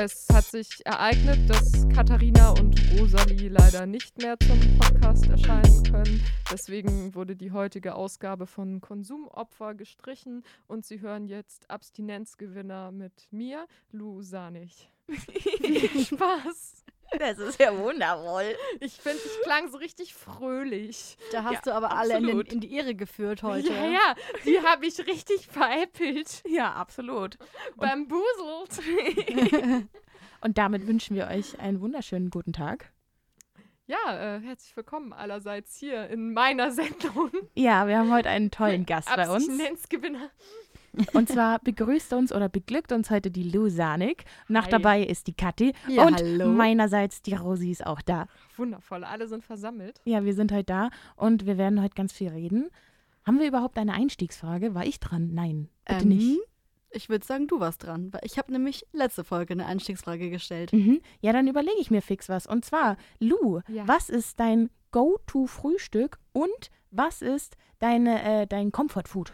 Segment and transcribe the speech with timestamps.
[0.00, 6.24] Es hat sich ereignet, dass Katharina und Rosalie leider nicht mehr zum Podcast erscheinen können.
[6.52, 13.66] Deswegen wurde die heutige Ausgabe von Konsumopfer gestrichen und Sie hören jetzt Abstinenzgewinner mit mir,
[13.90, 14.88] Lou Sanich.
[15.08, 16.84] Viel Spaß!
[17.18, 18.54] Das ist ja wundervoll.
[18.80, 21.16] Ich finde, ich klang so richtig fröhlich.
[21.32, 22.52] Da hast Ja, du aber alle in, den, absolut.
[22.52, 23.72] in die Irre geführt heute.
[23.72, 24.14] Ja, ja,
[24.44, 26.42] die habe ich richtig veräppelt.
[26.46, 27.38] Ja, absolut.
[27.76, 28.82] Bambuselt.
[30.40, 32.92] Und damit wünschen wir euch einen wunderschönen guten Tag.
[33.86, 37.30] Ja, äh, herzlich willkommen allerseits hier in meiner Sendung.
[37.54, 39.48] Ja, wir haben heute einen tollen Gast bei uns.
[39.48, 40.30] Abstinenzgewinner.
[41.12, 44.24] Und zwar begrüßt uns oder beglückt uns heute die Lou Sanik.
[44.48, 44.70] Nach Hi.
[44.70, 45.72] dabei ist die Kathi.
[45.88, 46.48] Ja, und hallo.
[46.48, 48.26] meinerseits die Rosi ist auch da.
[48.56, 50.00] Wundervoll, alle sind versammelt.
[50.04, 52.68] Ja, wir sind heute da und wir werden heute ganz viel reden.
[53.26, 54.74] Haben wir überhaupt eine Einstiegsfrage?
[54.74, 55.30] War ich dran?
[55.34, 56.38] Nein, bitte Ähm, nicht.
[56.90, 58.10] Ich würde sagen, du warst dran.
[58.14, 60.72] Weil ich habe nämlich letzte Folge eine Einstiegsfrage gestellt.
[60.72, 61.00] Mhm.
[61.20, 62.46] Ja, dann überlege ich mir fix was.
[62.46, 63.86] Und zwar, Lou, Ja.
[63.86, 69.32] was ist dein Go-To-Frühstück und was ist deine, äh, dein Comfort-Food?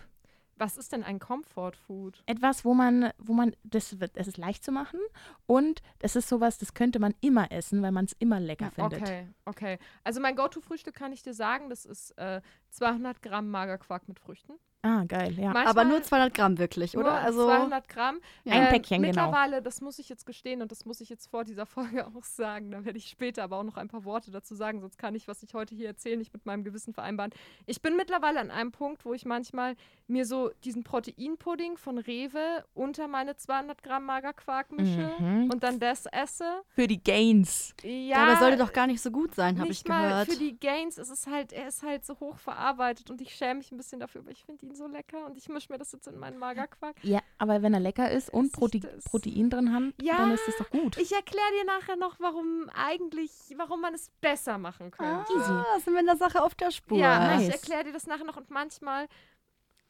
[0.56, 2.22] Was ist denn ein Comfort Food?
[2.26, 5.00] Etwas, wo man, wo man, das, wird- das ist leicht zu machen
[5.46, 9.02] und das ist sowas, das könnte man immer essen, weil man es immer lecker findet.
[9.02, 9.78] Okay, okay.
[10.04, 14.54] Also mein Go-To-Frühstück kann ich dir sagen, das ist äh, 200 Gramm Magerquark mit Früchten.
[14.86, 15.44] Ah, geil, ja.
[15.52, 17.12] Manchmal Aber nur 200 Gramm wirklich, nur oder?
[17.14, 18.20] Also 200 Gramm.
[18.44, 19.26] Ein Ähm, Päckchen, genau.
[19.26, 21.64] Mittlerweile, das muss ich jetzt gestehen und das muss ich jetzt vor dieser
[22.04, 22.70] Folge auch sagen.
[22.70, 25.26] Da werde ich später aber auch noch ein paar Worte dazu sagen, sonst kann ich,
[25.26, 27.32] was ich heute hier erzähle, nicht mit meinem Gewissen vereinbaren.
[27.64, 29.74] Ich bin mittlerweile an einem Punkt, wo ich manchmal
[30.06, 35.50] mir so diesen Proteinpudding von Rewe unter meine 200 Gramm Magerquark mische Mhm.
[35.50, 36.44] und dann das esse.
[36.74, 37.74] Für die Gains.
[37.82, 40.28] Ja, Dabei sollte doch gar nicht so gut sein, habe ich nicht mal gehört.
[40.30, 40.98] für die Gains.
[40.98, 43.98] Es ist halt, er ist halt so hoch verarbeitet und ich schäme mich ein bisschen
[44.00, 46.38] dafür, aber ich finde ihn so lecker und ich mische mir das jetzt in meinen
[46.38, 46.96] Magerquark.
[47.02, 49.04] Ja, aber wenn er lecker ist und ich Prote das?
[49.04, 50.96] Protein drin hat, Ja, dann ist das doch gut.
[50.98, 55.32] Ich erkläre dir nachher noch, warum eigentlich, warum man es besser machen könnte.
[55.36, 56.98] Ah, sind wir in der Sache auf der Spur.
[56.98, 57.54] Ja, ich nice.
[57.54, 59.08] erkläre dir das nachher noch und manchmal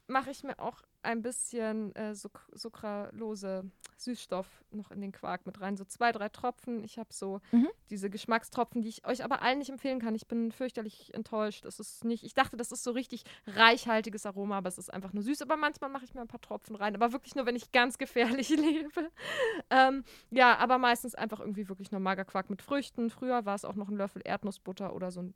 [0.06, 5.76] mache ich mir auch ein bisschen äh, sucralose Süßstoff noch in den Quark mit rein.
[5.76, 6.82] So zwei, drei Tropfen.
[6.84, 7.68] Ich habe so Mhm.
[7.90, 10.14] diese Geschmackstropfen, die ich euch aber allen nicht empfehlen kann.
[10.14, 11.64] Ich bin fürchterlich enttäuscht.
[11.64, 15.12] Es ist nicht, ich dachte, das ist so richtig reichhaltiges Aroma, aber es ist einfach
[15.12, 15.42] nur süß.
[15.42, 16.94] Aber manchmal mache ich mir ein paar Tropfen rein.
[16.94, 19.10] Aber wirklich nur, wenn ich ganz gefährlich lebe.
[19.70, 23.10] Ähm, ja, aber meistens einfach irgendwie wirklich nur Magerquark mit Früchten.
[23.10, 25.34] Früher war es auch noch ein Löffel Erdnussbutter oder so ein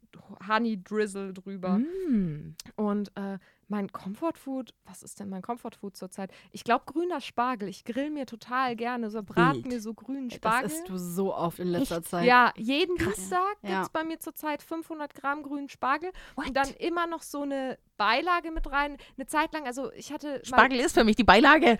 [0.48, 1.78] Honey Drizzle drüber.
[1.78, 2.56] Mm.
[2.76, 6.30] Und äh, mein Comfortfood, was ist denn mein Comfortfood zurzeit?
[6.52, 7.68] Ich glaube grüner Spargel.
[7.68, 9.66] Ich grill mir total gerne, so brat Wild.
[9.66, 10.70] mir so grünen Das Spargel.
[10.70, 12.26] isst du so oft in letzter Zeit.
[12.26, 13.68] Ja, jeden Dienstag Ja.
[13.70, 16.48] gibt es bei mir zurzeit 500 Gramm grünen Spargel What?
[16.48, 18.96] und dann immer noch so eine Beilage mit rein.
[19.16, 21.76] Eine Zeit lang, also ich hatte mal, Spargel ist für mich die Beilage.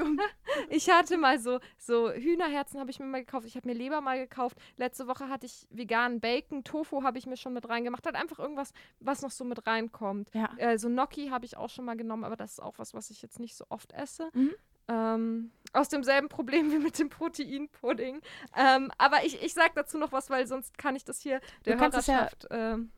[0.68, 3.46] ich hatte mal so, so Hühnerherzen habe ich mir mal gekauft.
[3.46, 4.56] Ich habe mir Leber mal gekauft.
[4.76, 6.64] Letzte Woche hatte ich veganen Bacon.
[6.64, 8.04] Tofu habe ich mir schon mit reingemacht.
[8.04, 10.30] Halt einfach irgendwas, was noch so mit reinkommt.
[10.34, 10.50] Ja.
[10.56, 13.10] Äh, so Gnocchi habe ich auch schon mal genommen, aber das ist auch was, was
[13.10, 14.30] ich jetzt nicht so oft esse.
[14.34, 14.54] Mhm.
[14.88, 18.20] Ähm, aus demselben Problem wie mit dem Proteinpudding.
[18.56, 21.76] Ähm, aber ich, ich sag dazu noch was, weil sonst kann ich das hier der
[21.76, 22.48] kannst es ja- Hörerschaft.
[22.50, 22.90] ähm,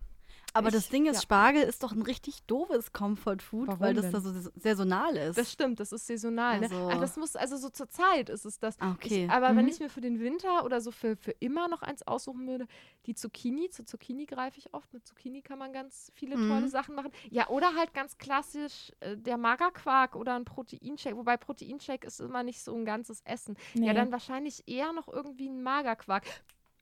[0.55, 1.23] Aber Ich- das Ding ist, ja.
[1.23, 4.13] Spargel ist doch ein richtig doofes Comfort-Food, Warum weil das denn?
[4.13, 5.39] da so saisonal ist.
[5.39, 6.61] das stimmt, das ist saisonal.
[6.61, 6.67] Ne?
[6.67, 8.79] Also- Ach, das muss, also so zur Zeit ist es das.
[8.81, 9.25] Ah, okay.
[9.25, 9.71] Ich, aber wenn Mhm.
[9.71, 12.67] ich mir für den Winter oder so für, für immer noch eins aussuchen würde,
[13.07, 14.93] die Zucchini, zur Zucchini greife ich oft.
[14.93, 16.49] Mit Zucchini kann man ganz viele Mhm.
[16.49, 17.11] tolle Sachen machen.
[17.31, 21.17] Ja, oder halt ganz klassisch äh, der Magerquark oder ein Proteinshake.
[21.17, 23.57] Wobei Proteinshake ist immer nicht so ein ganzes Essen.
[23.75, 23.95] Ja, Nee.
[23.95, 26.25] dann wahrscheinlich eher noch irgendwie ein Magerquark.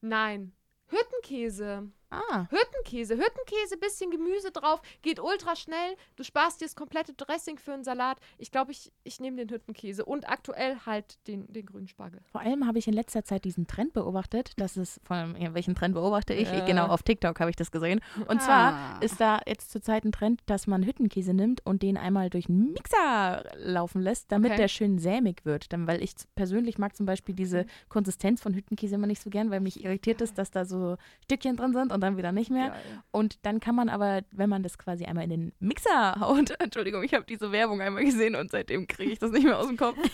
[0.00, 0.52] Nein.
[0.88, 1.88] Hüttenkäse.
[2.10, 3.14] Ah, Hüttenkäse.
[3.14, 5.94] Hüttenkäse, bisschen Gemüse drauf, geht ultra schnell.
[6.16, 8.18] Du sparst dir das komplette Dressing für einen Salat.
[8.38, 12.20] Ich glaube, ich, ich nehme den Hüttenkäse und aktuell halt den, den grünen Spargel.
[12.32, 14.52] vor allem habe ich in letzter Zeit diesen Trend beobachtet.
[14.56, 16.50] Das ist vor allem, ja, welchen Trend beobachte ich?
[16.50, 16.64] Ja.
[16.66, 18.00] Genau, auf TikTok habe ich das gesehen.
[18.26, 18.98] Und zwar Ah.
[19.00, 22.72] ist da jetzt zurzeit ein Trend, dass man Hüttenkäse nimmt und den einmal durch einen
[22.72, 24.60] Mixer laufen lässt, damit Okay.
[24.62, 25.72] der schön sämig wird.
[25.72, 29.50] Dann, weil ich persönlich mag zum Beispiel diese Konsistenz von Hüttenkäse immer nicht so gern,
[29.50, 32.68] weil mich irritiert ist, dass da so Stückchen drin sind und dann wieder nicht mehr.
[32.68, 33.02] Geil.
[33.10, 37.02] Und dann kann man aber, wenn man das quasi einmal in den Mixer haut, Entschuldigung,
[37.02, 39.76] ich habe diese Werbung einmal gesehen und seitdem kriege ich das nicht mehr aus dem
[39.76, 39.96] Kopf.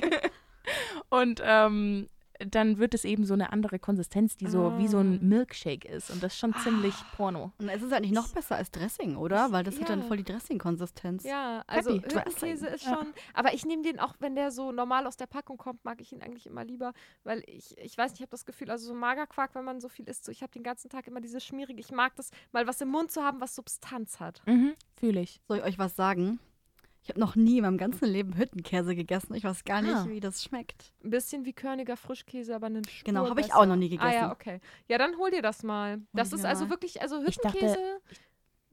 [1.10, 5.16] und ähm, dann wird es eben so eine andere Konsistenz, die so wie so ein
[5.16, 5.24] Ah.
[5.24, 6.10] Milkshake ist.
[6.10, 7.52] Und das ist schon ziemlich Porno.
[7.58, 9.52] Und es ist eigentlich noch besser als Dressing, oder?
[9.52, 10.06] Weil das hat dann Ja.
[10.06, 11.24] voll die Dressing-Konsistenz.
[11.24, 12.96] Ja, also Happy Hüttenkäse ist Ja.
[12.96, 13.12] schon.
[13.34, 16.12] Aber ich nehme den auch, wenn der so normal aus der Packung kommt, mag ich
[16.12, 16.92] ihn eigentlich immer lieber,
[17.24, 19.88] weil ich, ich weiß nicht, ich habe das Gefühl, also so Magerquark, wenn man so
[19.88, 21.80] viel isst, so ich habe den ganzen Tag immer diese schmierige.
[21.80, 24.42] Ich mag das, mal was im Mund zu haben, was Substanz hat.
[24.46, 25.40] Mhm, Fühle ich.
[25.48, 26.38] Soll ich euch was sagen?
[27.06, 29.32] Ich habe noch nie in meinem ganzen Leben Hüttenkäse gegessen.
[29.34, 30.06] Ich weiß gar nicht, Ah.
[30.08, 30.92] wie das schmeckt.
[31.04, 34.06] Ein bisschen wie Körniger Frischkäse, aber einen Spur Genau, habe ich auch noch nie Ah
[34.12, 34.32] ja, gegessen.
[34.32, 34.60] okay.
[34.88, 36.00] Ja, dann hol dir das mal.
[36.12, 36.70] Das ich ist also mal.
[36.70, 38.00] wirklich, also Ich dachte, Hüttenkäse,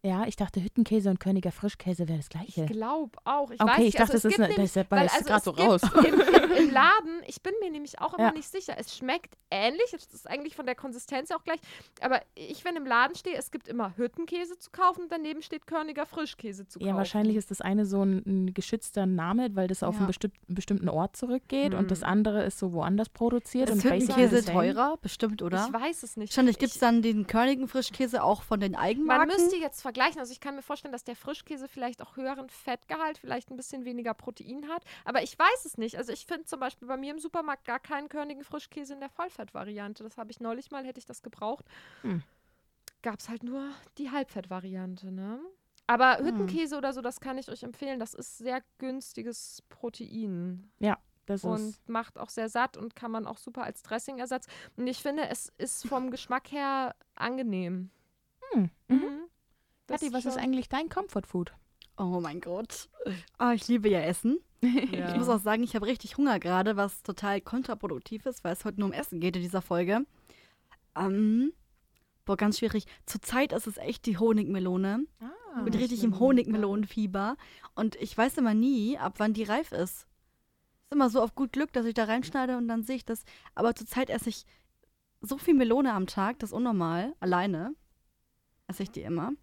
[0.06, 2.66] Ja, ich dachte, Hüttenkäse und Königer Frischkäse wäre das ich Gleiche.
[2.66, 3.52] glaube auch.
[3.52, 5.24] Ich okay, weiß ich nicht, dachte, also das ist, eine, nämlich- das ist weil, also
[5.24, 5.82] gerade so raus.
[6.06, 8.32] Im, im, Im Laden, ich bin mir nämlich auch immer Ja.
[8.34, 8.74] nicht sicher.
[8.78, 11.60] Es schmeckt ähnlich, es ist eigentlich von der Konsistenz auch gleich.
[12.02, 15.68] Aber ich, wenn im Laden stehe, es gibt immer Hüttenkäse zu kaufen und daneben steht
[15.68, 16.90] Körniger Frischkäse zu kaufen.
[16.90, 20.00] Ja, wahrscheinlich ist das eine so ein, ein geschützter Name, weil das auf Ja.
[20.00, 22.10] einen bestimmt, einen bestimmten Ort zurückgeht und das Hm.
[22.10, 23.70] andere ist so woanders produziert.
[23.70, 24.98] Ist Hüttenkäse teurer?
[25.02, 25.66] Bestimmt, oder?
[25.66, 26.32] Ich weiß es nicht.
[26.34, 29.28] Wahrscheinlich gibt es Ich- dann den Körnigen Frischkäse auch von den Man Eigenmarken.
[29.30, 29.93] müsste jetzt vergleichen.
[30.02, 33.86] Also ich kann mir vorstellen, dass der Frischkäse vielleicht auch höheren Fettgehalt, vielleicht ein bisschen
[33.86, 34.84] weniger Protein hat.
[35.06, 35.98] Aber ich weiß es nicht.
[35.98, 39.10] Also ich finde zum Beispiel bei mir im Supermarkt gar keinen körnigen Frischkäse in der
[39.10, 40.04] Vollfettvariante.
[40.04, 41.66] Das habe ich neulich mal, hätte ich das gebraucht.
[42.02, 42.24] Hm.
[43.02, 45.40] Gab es halt nur die Halbfettvariante, ne?
[45.88, 46.26] Aber Hm.
[46.26, 48.00] Hüttenkäse oder so, das kann ich euch empfehlen.
[48.00, 50.72] Das ist sehr günstiges Protein
[51.26, 54.48] Das und ist, macht auch sehr satt und kann man auch super als Dressingersatz.
[54.78, 57.92] Und ich finde, es ist vom Geschmack her angenehm.
[58.54, 58.70] hm.
[58.88, 59.30] mhm.
[59.88, 61.54] Kathi, was ist eigentlich dein Comfort Food?
[61.98, 62.90] Oh mein Gott.
[63.38, 64.40] Ah, ich liebe ja Essen.
[64.94, 65.12] Ja.
[65.12, 68.64] Ich muss auch sagen, ich habe richtig Hunger gerade, was total kontraproduktiv ist, weil es
[68.64, 70.06] heute nur um Essen geht in dieser Folge.
[70.96, 71.52] Ähm,
[72.24, 72.86] boah, ganz schwierig.
[73.06, 75.06] Zurzeit ist es echt die Honigmelone.
[75.20, 77.36] Ah, Ich bin richtig im Honigmelonenfieber.
[77.76, 80.08] Und ich weiß immer nie, ab wann die reif ist.
[80.84, 83.26] Ist immer so auf gut Glück, dass ich da reinschneide und dann sehe ich das.
[83.56, 84.46] Aber zurzeit esse ich
[85.20, 87.14] so viel Melone am Tag, das ist unnormal.
[87.20, 87.76] Alleine
[88.68, 89.34] esse ich die immer.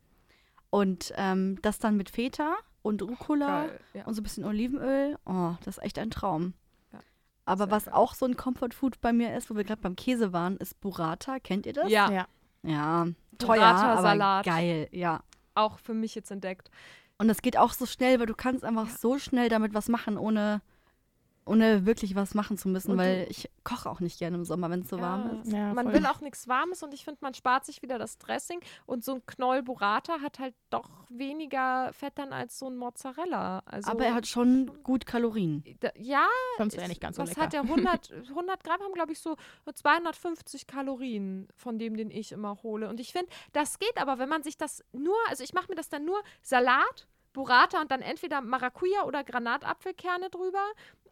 [0.70, 4.04] Und ähm, das dann mit Feta und Rucola Geil, ja.
[4.06, 5.18] und so ein bisschen Olivenöl.
[5.26, 6.54] Oh, das ist echt ein Traum.
[6.92, 7.00] Ja,
[7.44, 7.94] Aber sehr was geil.
[7.94, 10.80] auch so ein Comfort Food bei mir ist, wo wir gerade beim Käse waren, ist
[10.80, 11.40] Burrata.
[11.40, 11.90] Kennt ihr das?
[11.90, 12.26] Ja, Ja.
[12.62, 13.06] Ja,
[13.38, 14.44] teuer, Burrata, aber Salat.
[14.44, 15.22] geil, ja.
[15.54, 16.70] auch für mich jetzt entdeckt.
[17.16, 20.18] Und das geht auch so schnell, weil du kannst einfach so schnell damit was machen,
[20.18, 20.60] ohne,
[21.50, 24.44] ohne wirklich was machen zu müssen, Und du- weil ich koche auch nicht gerne im
[24.44, 25.52] Sommer, wenn es so warm ist.
[25.52, 25.94] Ja, man voll.
[25.94, 28.60] will auch nichts Warmes und ich finde, man spart sich wieder das Dressing.
[28.86, 33.62] Und so ein Knoll Burrata hat halt doch weniger Fett dann als so ein Mozzarella.
[33.66, 35.62] Also, Aber er hat schon gut Kalorien.
[35.80, 36.26] da- Ja,
[36.56, 37.42] Sonst wäre ist- nicht ganz so was lecker.
[37.42, 39.36] hat der 100, 100 Gramm haben, glaube ich, so
[39.74, 42.88] 250 Kalorien von dem, den ich immer hole.
[42.88, 45.74] Und ich finde, das geht aber, wenn man sich das nur, also ich mache mir
[45.76, 50.64] das dann nur Salat, Burrata und dann entweder Maracuja oder Granatapfelkerne drüber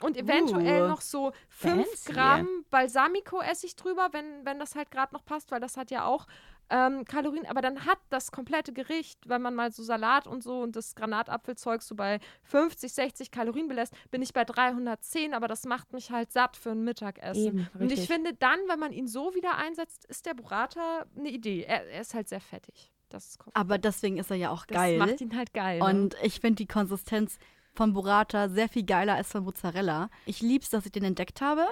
[0.02, 2.12] und eventuell Uh, noch so 5 fancy.
[2.12, 6.26] Gramm Balsamico-Essig drüber, wenn, wenn das halt gerade noch passt, weil das hat ja auch
[6.70, 10.60] ähm, Kalorien, aber dann hat das komplette Gericht, wenn man mal so Salat und so
[10.60, 15.64] und das Granatapfelzeug so bei 50, 60 Kalorien belässt, bin ich bei 310, aber das
[15.64, 17.46] macht mich halt satt für ein Mittagessen.
[17.46, 21.30] Eben, Und ich finde dann, wenn man ihn so wieder einsetzt, ist der Burrata eine
[21.30, 21.62] Idee.
[21.62, 22.92] Er, er ist halt sehr fettig.
[23.08, 23.38] Das.
[23.54, 24.98] Aber deswegen ist er ja auch das geil.
[24.98, 25.78] macht ihn halt geil.
[25.78, 25.84] ne?
[25.84, 27.38] Und ich finde die Konsistenz
[27.74, 30.10] von Burrata sehr viel geiler als von Mozzarella.
[30.26, 31.66] Ich liebe es, dass ich den entdeckt habe.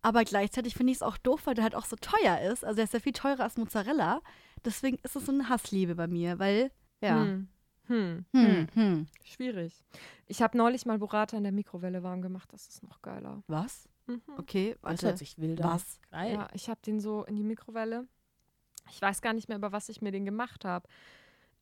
[0.00, 2.64] Aber gleichzeitig finde ich es auch doof, weil der halt auch so teuer ist.
[2.64, 4.20] Also er ist ja viel teurer als Mozzarella.
[4.64, 6.70] Deswegen ist es so eine Hassliebe bei mir, weil,
[7.00, 7.22] ja.
[7.22, 7.48] Hm.
[7.88, 8.26] Hm.
[8.32, 9.06] Hm, hm.
[9.24, 9.82] Schwierig.
[10.26, 12.52] Ich habe neulich mal Burrata in der Mikrowelle warm gemacht.
[12.52, 13.42] Das ist noch geiler.
[13.46, 13.88] Was?
[14.06, 14.20] Mhm.
[14.36, 15.16] Okay, Das hört warte.
[15.18, 15.70] sich wild an.
[15.70, 15.98] Was?
[16.10, 16.34] Geil.
[16.34, 18.06] Ja, ich habe den so in die Mikrowelle.
[18.90, 20.88] Ich weiß gar nicht mehr, über was ich mir den gemacht habe.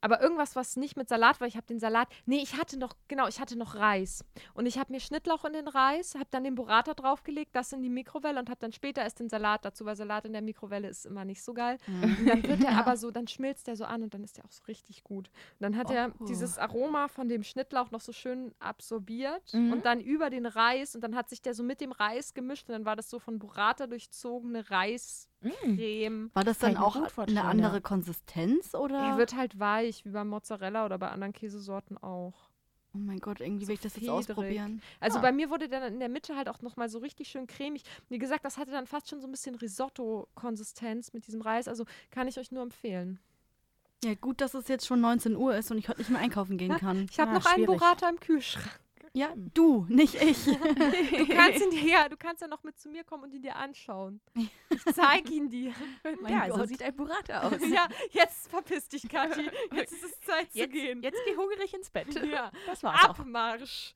[0.03, 1.49] Aber irgendwas, was nicht mit Salat war.
[1.49, 2.09] Ich habe den Salat.
[2.27, 4.25] Nee, ich hatte noch, genau, ich hatte noch Reis.
[4.53, 7.83] Und ich habe mir Schnittlauch in den Reis, habe dann den Burrata draufgelegt, das in
[7.83, 10.87] die Mikrowelle und habe dann später erst den Salat dazu, weil Salat in der Mikrowelle
[10.89, 11.79] ist immer nicht so geil.
[11.89, 14.45] Und dann wird er aber so, dann schmilzt der so an und dann ist der
[14.45, 15.29] auch so richtig gut.
[15.29, 16.25] Und dann hat er Oh.
[16.27, 19.73] dieses Aroma von dem Schnittlauch noch so schön absorbiert Mhm.
[19.73, 22.69] und dann über den Reis und dann hat sich der so mit dem Reis gemischt
[22.69, 24.71] und dann war das so von Burrata durchzogene
[25.47, 26.31] Reiscreme.
[26.35, 27.81] War das dann auch eine andere.
[27.81, 28.99] Konsistenz oder?
[28.99, 32.49] Er wird halt weich, wie beim Mozzarella oder bei anderen Käsesorten auch.
[32.95, 34.19] oh mein Gott, irgendwie so will ich das jetzt federig.
[34.31, 34.81] ausprobieren.
[35.01, 35.23] Also Ah.
[35.23, 37.83] bei mir wurde dann in der Mitte halt auch nochmal so richtig schön cremig.
[38.09, 41.69] Wie gesagt, das hatte dann fast schon so ein bisschen Risotto-Konsistenz mit diesem Reis.
[41.69, 43.19] Also kann ich euch nur empfehlen.
[44.05, 46.57] Ja, gut, dass es jetzt schon 19 Uhr ist und ich heute nicht mehr einkaufen
[46.59, 47.07] gehen kann.
[47.11, 47.79] Ich habe Ah, noch einen schwierig.
[47.81, 48.81] Burrata im Kühlschrank.
[49.17, 50.45] Ja, du, nicht ich.
[50.47, 53.41] Du kannst ihn dir, ja, du kannst ja noch mit zu mir kommen und ihn
[53.41, 54.21] dir anschauen.
[54.35, 55.73] Ich zeig ihn dir.
[56.21, 56.69] Mein ja, so Gott.
[56.69, 57.67] sieht ein Burrata aus.
[57.67, 59.49] ja, jetzt verpiss dich, Kathi.
[59.73, 61.03] Jetzt ist es Zeit zu Jetzt, gehen.
[61.03, 62.15] jetzt geh hungrig ins Bett.
[62.27, 62.51] Ja.
[62.67, 63.19] Das war's auch.
[63.19, 63.95] Abmarsch.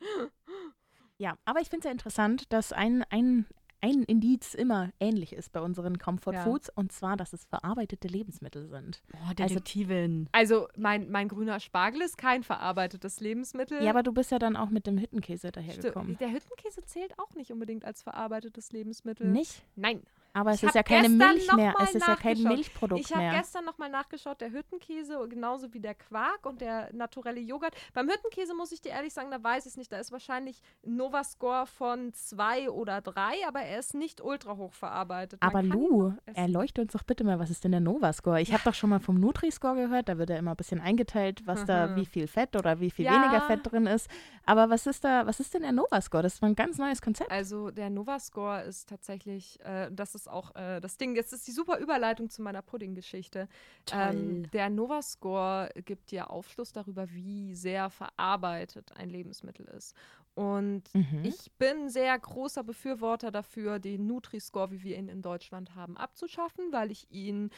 [1.18, 3.46] Ja, aber ich finde es ja interessant, dass ein, ein,
[3.82, 6.44] ein Indiz immer ähnlich ist bei unseren Comfort Ja.
[6.44, 9.02] Foods und zwar, dass es verarbeitete Lebensmittel sind.
[9.10, 10.28] Boah, Detektivin.
[10.32, 13.82] Also, mein, mein grüner Spargel ist kein verarbeitetes Lebensmittel.
[13.82, 16.18] Ja, aber du bist ja dann auch mit dem Hüttenkäse dahergekommen.
[16.18, 19.26] Der Hüttenkäse zählt auch nicht unbedingt als verarbeitetes Lebensmittel.
[19.28, 19.62] Nicht?
[19.76, 20.02] Nein.
[20.32, 21.74] Aber es Ich ist ja keine Milch mehr.
[21.82, 22.40] Es ist ja kein.
[22.42, 23.32] Milchprodukt Ich habe mehr.
[23.32, 27.74] gestern nochmal nachgeschaut, der Hüttenkäse, genauso wie der Quark und der naturelle Joghurt.
[27.94, 29.90] Beim Hüttenkäse muss ich dir ehrlich sagen, da weiß ich es nicht.
[29.92, 34.72] Da ist wahrscheinlich ein Nova-Score von zwei oder drei, aber er ist nicht ultra hoch
[34.72, 35.40] verarbeitet.
[35.42, 38.40] Man Aber Lu, erleuchte uns doch bitte mal, was ist denn der Nova-Score?
[38.40, 41.46] Ich habe doch schon mal vom Nutri-Score gehört, da wird ja immer ein bisschen eingeteilt,
[41.46, 41.96] was da, Mhm.
[41.96, 43.12] wie viel Fett oder wie viel Ja.
[43.14, 44.08] weniger Fett drin ist.
[44.46, 46.22] Aber was ist da, was ist denn der Nova-Score?
[46.22, 47.30] Das ist ein ganz neues Konzept.
[47.30, 51.52] Also der Nova-Score ist tatsächlich, äh, das ist auch äh, das Ding, jetzt ist die
[51.52, 53.48] super Überleitung zu meiner Pudding-Geschichte.
[53.92, 59.94] Ähm, der Nova-Score gibt dir Aufschluss darüber, wie sehr verarbeitet ein Lebensmittel ist.
[60.34, 61.24] Und Mhm.
[61.24, 66.72] ich bin sehr großer Befürworter dafür, den Nutri-Score, wie wir ihn in Deutschland haben, abzuschaffen,
[66.72, 67.50] weil ich ihn.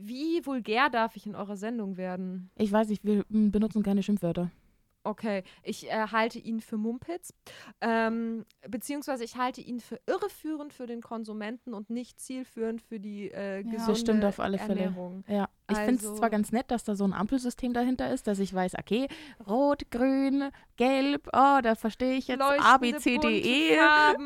[0.00, 2.50] Wie vulgär darf ich in eurer Sendung werden?
[2.56, 4.50] Ich weiß nicht, wir mm, benutzen keine Schimpfwörter.
[5.04, 7.34] Okay, ich äh, halte ihn für Mumpitz,
[7.80, 13.30] ähm, beziehungsweise ich halte ihn für irreführend für den Konsumenten und nicht zielführend für die
[13.30, 14.84] äh, gesunde das stimmt auf alle Fälle.
[14.84, 15.24] Ernährung.
[15.28, 18.26] Ja, ich finde es Also- zwar ganz nett, dass da so ein Ampelsystem dahinter ist,
[18.26, 19.08] dass ich weiß, okay,
[19.46, 23.76] rot, grün, gelb, oh, da verstehe ich jetzt A, B, C, D, E.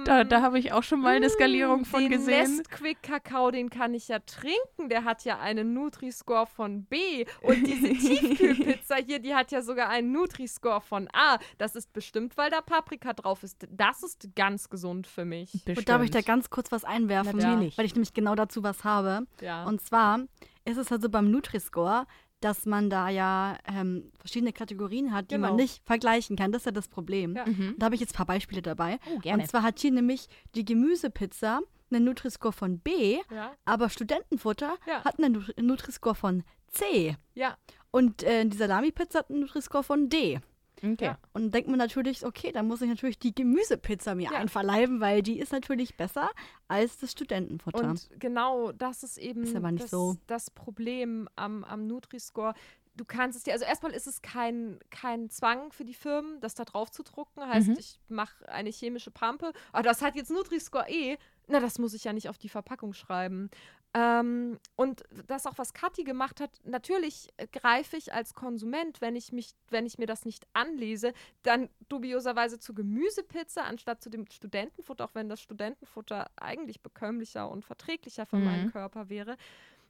[0.04, 2.56] Da, da habe ich auch schon mal eine Mm, Skalierung von den gesehen.
[2.56, 4.88] Nestquick-Kakao, den kann ich ja trinken.
[4.88, 7.24] Der hat ja einen Nutri-Score von B.
[7.42, 11.38] Und diese Tiefkühlpizza hier, die hat ja sogar einen Nutri-Score von A.
[11.58, 13.66] Das ist bestimmt, weil da Paprika drauf ist.
[13.70, 15.52] Das ist ganz gesund für mich.
[15.54, 16.26] Und darf ich da Bestimmt.
[16.26, 17.36] ganz kurz was einwerfen?
[17.38, 17.76] Natürlich.
[17.78, 19.26] Weil ich nämlich genau dazu was habe.
[19.40, 19.64] Ja.
[19.64, 20.20] Und zwar
[20.68, 22.06] ist es also beim Nutri-Score,
[22.40, 25.48] dass man da ja ähm, verschiedene Kategorien hat, die Genau.
[25.48, 26.52] man nicht vergleichen kann.
[26.52, 27.34] Das ist ja das Problem.
[27.34, 27.46] Ja.
[27.46, 27.74] Mhm.
[27.78, 28.98] Da habe ich jetzt ein paar Beispiele dabei.
[29.12, 29.42] Oh, gerne.
[29.42, 31.60] Und zwar hat hier nämlich die Gemüsepizza
[31.90, 33.52] einen Nutri-Score von B, ja.
[33.64, 35.04] aber Studentenfutter Ja.
[35.04, 37.16] hat einen Nut- Nutri-Score von C.
[37.34, 37.56] Ja.
[37.90, 40.38] Und äh, die Salami-Pizza hat einen Nutri-Score von D.
[40.78, 41.04] Okay.
[41.06, 41.18] Ja.
[41.32, 44.38] Und dann denkt man natürlich, okay, dann muss ich natürlich die Gemüsepizza mir Ja.
[44.38, 46.30] einverleiben, weil die ist natürlich besser
[46.68, 47.88] als das Studentenfutter.
[47.88, 50.16] Und genau das ist eben Ist aber nicht das, so.
[50.26, 52.54] das Problem am, am Nutri-Score.
[52.96, 56.54] Du kannst es dir, also erstmal ist es kein, kein Zwang für die Firmen, das
[56.54, 57.46] da drauf zu drucken.
[57.46, 57.76] Heißt, Mhm.
[57.78, 61.16] ich mache eine chemische Pampe, aber das hat jetzt Nutri-Score E.
[61.48, 63.50] Na, das muss ich ja nicht auf die Verpackung schreiben.
[63.94, 69.16] Ähm, und das auch, was Kathi gemacht hat, natürlich äh, greife ich als Konsument, wenn
[69.16, 74.26] ich mich, wenn ich mir das nicht anlese, dann dubioserweise zu Gemüsepizza anstatt zu dem
[74.30, 78.44] Studentenfutter, auch wenn das Studentenfutter eigentlich bekömmlicher und verträglicher für Mhm.
[78.44, 79.38] meinen Körper wäre.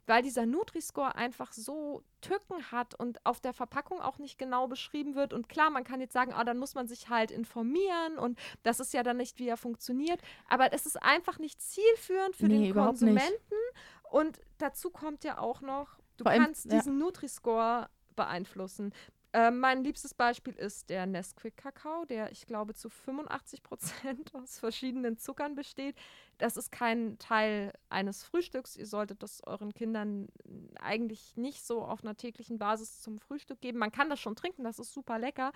[0.09, 5.13] Weil dieser Nutri-Score einfach so Tücken hat und auf der Verpackung auch nicht genau beschrieben
[5.13, 5.33] wird.
[5.33, 8.79] Und klar, man kann jetzt sagen, ah, dann muss man sich halt informieren und das
[8.79, 10.19] ist ja dann nicht, wie er funktioniert.
[10.49, 12.73] Aber es ist einfach nicht zielführend für Nee, den nicht.
[12.73, 13.55] Konsumenten.
[14.09, 16.71] Und dazu kommt ja auch noch, du Vor allem- kannst ja.
[16.71, 18.91] diesen Nutri-Score beeinflussen.
[19.31, 25.17] Ähm, mein liebstes Beispiel ist der Nesquik-Kakao, der ich glaube zu 85 Prozent aus verschiedenen
[25.17, 25.95] Zuckern besteht.
[26.39, 28.75] Das ist kein Teil eines Frühstücks.
[28.75, 30.29] Ihr solltet das euren Kindern
[30.81, 33.77] eigentlich nicht so auf einer täglichen Basis zum Frühstück geben.
[33.77, 35.51] Man kann das schon trinken, das ist super lecker.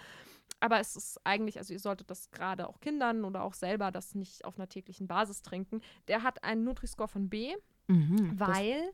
[0.60, 4.13] Aber es ist eigentlich, also ihr solltet das gerade auch Kindern oder auch selber das
[4.13, 5.82] nicht auf einer täglichen Basis trinken.
[6.08, 7.56] Der hat einen Nutri-Score von B,
[7.88, 8.39] Mhm.
[8.39, 8.94] Weil.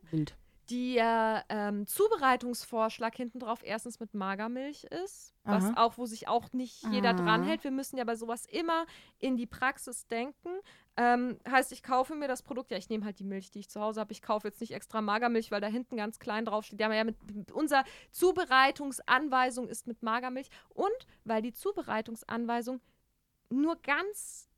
[0.70, 5.74] Der ähm, Zubereitungsvorschlag hinten drauf erstens mit Magermilch ist, was Aha.
[5.84, 7.14] auch, wo sich auch nicht jeder Ah.
[7.14, 7.64] dran hält.
[7.64, 8.86] Wir müssen ja bei sowas immer
[9.18, 10.48] in die Praxis denken.
[10.96, 13.70] Ähm, heißt, ich kaufe mir das Produkt, ja, ich nehme halt die Milch, die ich
[13.70, 14.12] zu Hause habe.
[14.12, 16.78] Ich kaufe jetzt nicht extra Magermilch, weil da hinten ganz klein drauf steht.
[16.80, 17.16] Die haben ja mit,
[17.52, 22.80] unser Zubereitungsanweisung ist mit Magermilch und weil die Zubereitungsanweisung
[23.48, 24.49] nur ganz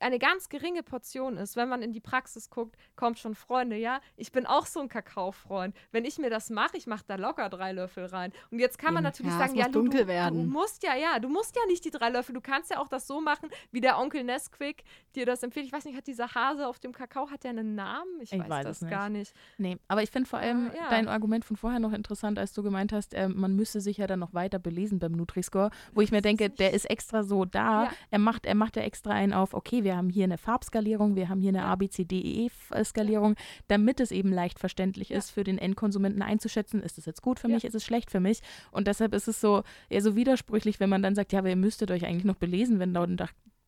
[0.00, 4.00] eine ganz geringe Portion ist, wenn man in die Praxis guckt, kommt schon Freunde, ja.
[4.16, 5.74] Ich bin auch so ein Kakaofreund.
[5.92, 8.32] Wenn ich mir das mache, ich mache da locker drei Löffel rein.
[8.50, 9.10] Und jetzt kann man Eben.
[9.12, 11.90] natürlich Ja, sagen, ja, du, du, du musst ja, ja, du musst ja nicht die
[11.90, 12.34] drei Löffel.
[12.34, 14.82] Du kannst ja auch das so machen, wie der Onkel Nesquik
[15.14, 15.66] dir das empfiehlt.
[15.66, 18.20] Ich weiß nicht, hat dieser Hase auf dem Kakao, hat der einen Namen?
[18.20, 18.90] Ich, Ich weiß, weiß das nicht.
[18.90, 19.34] gar nicht.
[19.58, 20.88] Nee, aber ich finde vor allem Ah, ja.
[20.90, 24.06] dein Argument von vorher noch interessant, als du gemeint hast, ähm, man müsste sich ja
[24.06, 27.84] dann noch weiter belesen beim Nutri-Score, wo ich mir denke, der ist extra so da.
[27.84, 27.90] Ja.
[28.10, 31.28] Er macht, er macht ja extra einen auf, okay, wir haben hier eine Farbskalierung, wir
[31.28, 31.64] haben hier eine.
[31.64, 33.36] ABCDE-Skalierung,
[33.68, 35.18] damit es eben leicht verständlich Ja.
[35.18, 37.54] ist für den Endkonsumenten einzuschätzen, ist es jetzt gut für Ja.
[37.54, 38.40] mich, ist es schlecht für mich.
[38.70, 41.56] Und deshalb ist es so, eher so widersprüchlich, wenn man dann sagt, ja, aber ihr
[41.56, 43.06] müsstet euch eigentlich noch belesen, wenn da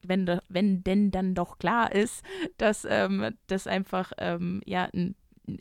[0.05, 2.25] wenn, wenn denn dann doch klar ist,
[2.57, 5.15] dass ähm, das einfach ähm, ja n-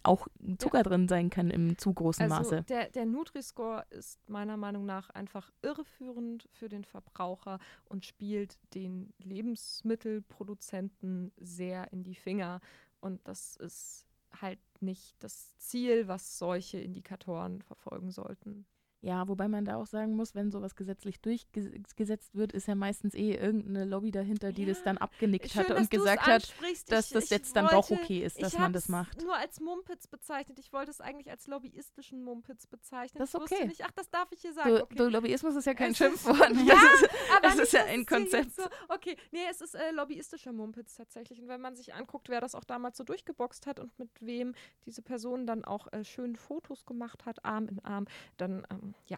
[0.03, 2.63] auch Zucker drin sein kann im zu großen Also Maße.
[2.63, 9.13] der, der Nutri-Score ist meiner Meinung nach einfach irreführend für den Verbraucher und spielt den
[9.19, 12.61] Lebensmittelproduzenten sehr in die Finger.
[12.99, 14.05] Und das ist
[14.39, 18.65] halt nicht das Ziel, was solche Indikatoren verfolgen sollten.
[19.03, 23.15] Ja, wobei man da auch sagen muss, wenn sowas gesetzlich durchgesetzt wird, ist ja meistens
[23.15, 26.53] eh irgendeine Lobby dahinter, die das dann abgenickt Schön, dass und gesagt hat,
[26.87, 29.21] dass Ich- das jetzt dann doch wollte- okay ist, dass man das macht.
[29.23, 30.59] nur als Mumpitz bezeichnet.
[30.59, 33.17] Ich wollte es eigentlich als lobbyistischen Mumpitz bezeichnen.
[33.19, 33.65] Das ist okay.
[33.67, 34.69] Nicht, ach, das darf ich hier sagen.
[34.69, 34.95] Du, okay.
[34.95, 36.51] du, Lobbyismus ist ja kein Es ist- Schimpfwort.
[36.67, 38.53] Ja, das ist, aber das ist ja ein Konzept.
[38.55, 41.41] So, okay, nee, es ist äh, lobbyistischer Mumpitz tatsächlich.
[41.41, 44.53] Und wenn man sich anguckt, wer das auch damals so durchgeboxt hat und mit wem
[44.85, 48.05] diese Person dann auch äh, schön Fotos gemacht hat, Arm in Arm,
[48.37, 49.17] dann, ähm, ja.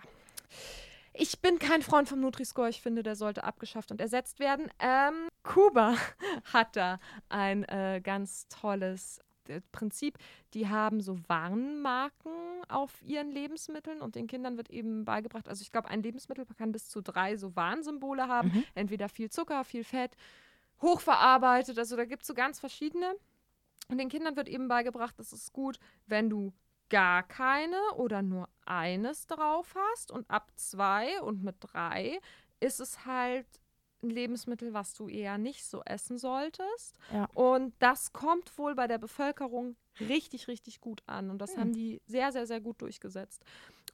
[1.14, 2.70] Ich bin kein Freund vom Nutri-Score.
[2.70, 4.72] Ich finde, der sollte abgeschafft und ersetzt werden.
[4.80, 5.96] Ähm, Kuba
[6.54, 7.00] hat da
[7.30, 10.18] ein äh, ganz tolles äh, Prinzip.
[10.54, 12.32] Die haben so Warnmarken
[12.68, 16.72] auf ihren Lebensmitteln und den Kindern wird eben beigebracht, also ich glaube, ein Lebensmittel kann
[16.72, 18.50] bis zu drei so Warnsymbole haben.
[18.50, 18.64] Mhm.
[18.74, 20.16] Entweder viel Zucker, viel Fett,
[20.82, 23.14] hochverarbeitet, also da gibt es so ganz verschiedene.
[23.90, 25.78] Und den Kindern wird eben beigebracht, es ist gut,
[26.08, 26.54] wenn du
[26.94, 32.20] gar keine oder nur eines drauf hast und ab zwei und mit drei
[32.60, 33.48] ist es halt
[34.04, 37.00] ein Lebensmittel, was du eher nicht so essen solltest.
[37.12, 37.26] Ja.
[37.34, 41.30] Und das kommt wohl bei der Bevölkerung richtig, richtig gut an.
[41.32, 41.60] Und das Hm.
[41.62, 43.44] haben die sehr, sehr, sehr gut durchgesetzt.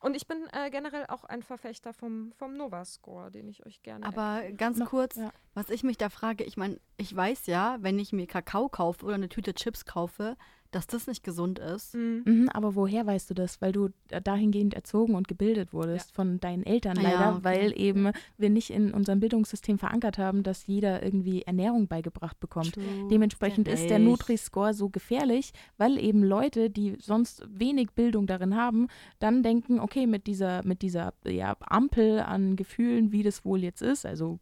[0.01, 4.05] Und ich bin äh, generell auch ein Verfechter vom, vom Nova-Score, den ich euch gerne
[4.05, 5.31] Aber ganz Noch- kurz, ja.
[5.53, 9.05] was ich mich da frage, ich meine, ich weiß ja, wenn ich mir Kakao kaufe
[9.05, 10.35] oder eine Tüte Chips kaufe,
[10.71, 11.95] dass das nicht gesund ist.
[11.95, 12.23] Mhm.
[12.25, 13.61] Mhm, aber woher weißt du das?
[13.61, 13.89] Weil du
[14.23, 17.43] dahingehend erzogen und gebildet wurdest von deinen Eltern Ah leider, ja, okay.
[17.43, 22.73] weil eben wir nicht in unserem Bildungssystem verankert haben, dass jeder irgendwie Ernährung beigebracht bekommt.
[22.73, 23.07] True.
[23.09, 23.99] Dementsprechend ist der.
[23.99, 28.88] Nutri-Score so gefährlich, weil eben Leute, die sonst wenig Bildung darin haben,
[29.19, 33.81] dann denken, okay, mit dieser, mit dieser ja, Ampel an Gefühlen, wie das wohl jetzt
[33.81, 34.39] ist, also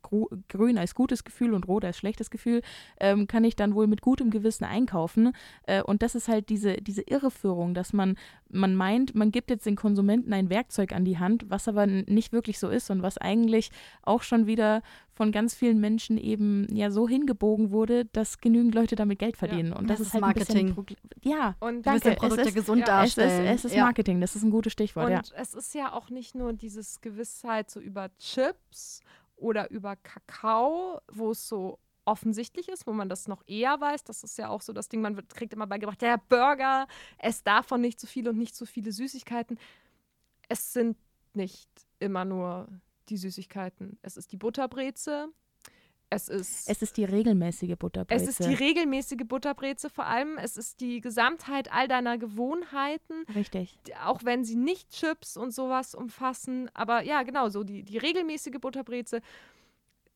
[0.47, 2.61] grün als gutes Gefühl und rot als schlechtes Gefühl,
[2.99, 5.33] ähm, kann ich dann wohl mit gutem Gewissen einkaufen.
[5.63, 8.17] Äh, und das ist halt diese, diese Irreführung, dass man,
[8.49, 12.33] man meint, man gibt jetzt den Konsumenten ein Werkzeug an die Hand, was aber nicht
[12.33, 13.71] wirklich so ist und was eigentlich
[14.01, 14.81] auch schon wieder
[15.13, 19.73] von ganz vielen Menschen eben ja so hingebogen wurde, dass genügend Leute damit Geld verdienen.
[19.73, 20.97] Und das, Das ist ist halt ein bisschen Marketing.
[21.23, 22.01] Ja, Und danke.
[22.09, 23.47] dein Produkt es ja ist, gesund ja, es ist, darstellen.
[23.47, 23.83] es ist ja.
[23.83, 25.21] Marketing, das ist ein gutes Stichwort, Und ja.
[25.35, 29.01] es ist ja auch nicht nur dieses Gewissheit so über Chips
[29.37, 34.03] oder über Kakao, wo es so offensichtlich ist, wo man das noch eher weiß.
[34.05, 37.43] Das ist ja auch so das Ding, man wird, kriegt immer beigebracht, der Burger, es
[37.43, 39.59] davon nicht zu viel und nicht zu viele Süßigkeiten.
[40.47, 40.97] Es sind
[41.33, 42.67] nicht immer nur
[43.09, 43.97] die Süßigkeiten.
[44.01, 45.27] Es ist die Butterbreze.
[46.09, 48.23] Es ist Es ist die regelmäßige Butterbreze.
[48.23, 50.37] es ist die regelmäßige Butterbreze vor allem.
[50.37, 53.77] Es ist die Gesamtheit all deiner Gewohnheiten Richtig.
[54.05, 56.69] auch wenn sie nicht Chips und sowas umfassen.
[56.73, 59.21] Aber ja, genau, so die, die regelmäßige Butterbreze.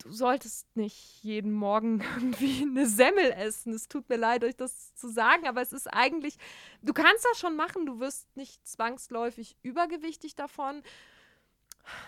[0.02, 3.72] Du solltest nicht jeden Morgen irgendwie eine Semmel essen.
[3.72, 6.36] Es tut mir leid, euch das zu sagen, aber es ist eigentlich,
[6.82, 10.82] du kannst das schon machen, du wirst nicht zwangsläufig übergewichtig davon.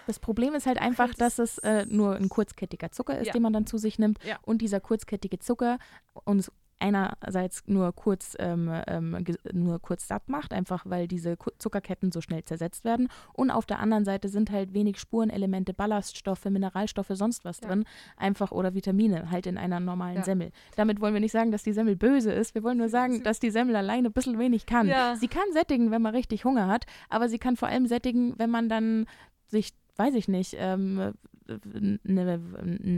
[0.07, 3.33] Das Problem ist halt einfach, das dass es äh, nur ein kurzkettiger Zucker ist, Ja.
[3.33, 4.23] den man dann zu sich nimmt.
[4.25, 4.39] Ja.
[4.43, 5.79] Und dieser kurzkettige Zucker
[6.25, 9.17] uns einerseits nur kurz, ähm, ähm,
[9.53, 13.09] nur kurz satt macht, einfach weil diese Zuckerketten so schnell zersetzt werden.
[13.33, 17.69] Und auf der anderen Seite sind halt wenig Spurenelemente, Ballaststoffe, Mineralstoffe, sonst was Ja.
[17.69, 17.85] drin,
[18.17, 20.23] einfach oder Vitamine halt in einer normalen Ja.
[20.25, 20.51] Semmel.
[20.77, 22.55] Damit wollen wir nicht sagen, dass die Semmel böse ist.
[22.55, 24.87] Wir wollen nur sagen, dass die Semmel alleine ein bisschen wenig kann.
[24.89, 25.17] Ja.
[25.17, 28.51] Sie kann sättigen, wenn man richtig Hunger hat, aber sie kann vor allem sättigen, wenn
[28.51, 29.07] man dann
[29.47, 31.13] sich, weiß ich nicht, ähm,
[31.47, 32.41] ne,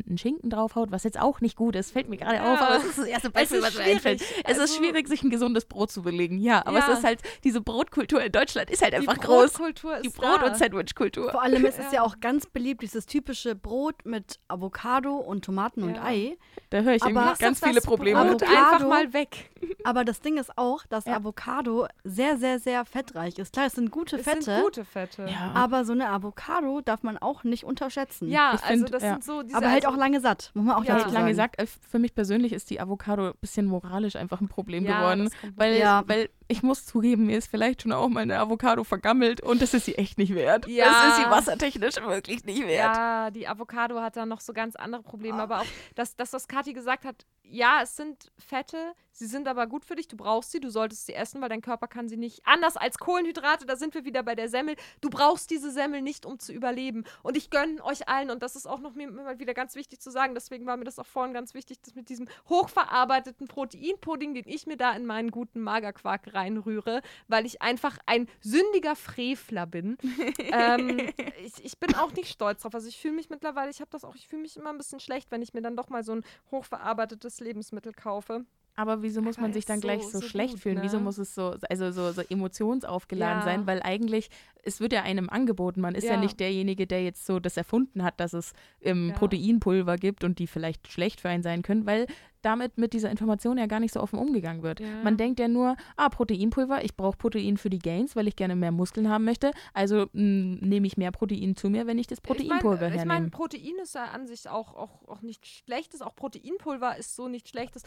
[0.07, 2.55] einen Schinken draufhaut, was jetzt auch nicht gut ist, fällt mir gerade Ja.
[2.55, 4.21] auf, aber es ist das erste Beispiel, was mir einfällt.
[4.23, 4.45] schwierig.
[4.47, 6.89] Es ist Also- schwierig, sich ein gesundes Brot zu belegen, ja, aber Ja.
[6.93, 9.53] es ist halt, diese Brotkultur in Deutschland ist halt Die einfach groß.
[9.53, 10.47] Brotkultur Die Brot- da.
[10.47, 11.31] und Sandwichkultur.
[11.31, 11.93] Vor allem ist es Ja.
[11.95, 16.05] ja auch ganz beliebt, dieses typische Brot mit Avocado und Tomaten und Ja.
[16.05, 16.37] Ei.
[16.71, 18.21] Da höre ich Aber- irgendwie ganz viele Probleme.
[18.21, 19.51] Avocado- einfach mal weg.
[19.85, 21.17] Aber das Ding ist auch, dass Ja.
[21.17, 23.53] Avocado sehr, sehr, sehr fettreich ist.
[23.53, 25.27] Klar, es sind gute Es Fette, sind gute Fette.
[25.27, 25.53] Ja.
[25.55, 28.29] aber so eine Avocado darf man auch nicht unterschätzen.
[28.37, 29.13] Ja, Ich also find, das ja.
[29.13, 30.95] sind so diese aber halt also, auch lange satt, muss man auch Ja.
[30.95, 31.15] dazu sagen.
[31.15, 34.85] lange gesagt, äh, für mich persönlich ist die Avocado ein bisschen moralisch einfach ein Problem
[34.85, 35.31] Ja, geworden.
[35.57, 36.05] Weil, Ja.
[36.07, 39.75] weil ich muss zugeben, mir ist vielleicht schon auch mal eine Avocado vergammelt und das
[39.75, 40.67] ist sie echt nicht wert.
[40.69, 40.85] Ja.
[40.85, 42.97] Das ist sie wassertechnisch wirklich nicht wert.
[42.97, 45.43] Ja, die Avocado hat da noch so ganz andere Probleme.
[45.43, 49.67] Aber auch das, das, was Kathi gesagt hat, ja, es sind Fette, sie sind aber
[49.67, 52.17] gut für dich, du brauchst sie, du solltest sie essen, weil dein Körper kann sie
[52.17, 52.41] nicht.
[52.45, 54.77] Anders als Kohlenhydrate, da sind wir wieder bei der Semmel.
[55.01, 57.05] Du brauchst diese Semmel nicht, um zu überleben.
[57.23, 60.01] Und ich gönne euch allen, und das ist auch noch mir mal wieder ganz wichtig
[60.01, 64.35] zu sagen, deswegen war mir das auch vorhin ganz wichtig, dass mit diesem hochverarbeiteten Proteinpudding,
[64.35, 69.67] den ich mir da in meinen guten Magerquark reinrühre, weil ich einfach ein sündiger Frevler
[69.67, 69.99] bin.
[70.39, 70.99] ähm,
[71.45, 72.75] ich, ich bin auch nicht stolz drauf.
[72.75, 75.01] Also ich fühle mich mittlerweile, ich habe das auch, ich fühle mich immer ein bisschen
[75.01, 78.45] schlecht, wenn ich mir dann doch mal so ein hochverarbeitetes Lebensmittel kaufe.
[78.77, 80.79] Aber wieso muss man sich dann gleich so- so, schlecht gut, fühlen?
[80.83, 81.05] Wieso ne?
[81.05, 83.45] muss es so, also so, so emotionsaufgeladen Ja.
[83.45, 83.67] sein?
[83.67, 84.29] Weil eigentlich,
[84.63, 85.81] es wird ja einem angeboten.
[85.81, 86.21] Man ist ja, Ja.
[86.21, 89.15] nicht derjenige, der jetzt so das erfunden hat, dass es ähm, Ja.
[89.15, 92.07] Proteinpulver gibt und die vielleicht schlecht für einen sein können, weil
[92.43, 94.81] damit mit dieser Information ja gar nicht so offen umgegangen wird.
[95.03, 98.55] Man denkt ja nur, ah, Proteinpulver, ich brauche Protein für die Gains, weil ich gerne
[98.55, 99.51] mehr Muskeln haben möchte.
[99.75, 103.03] Also mh, nehme ich mehr Protein zu mir, wenn ich das Proteinpulver ich mein, hernehme.
[103.03, 106.03] Ich meine, Protein ist ja an sich auch, auch, auch nicht schlechtes.
[106.03, 107.83] Auch Proteinpulver ist so nicht schlechtes.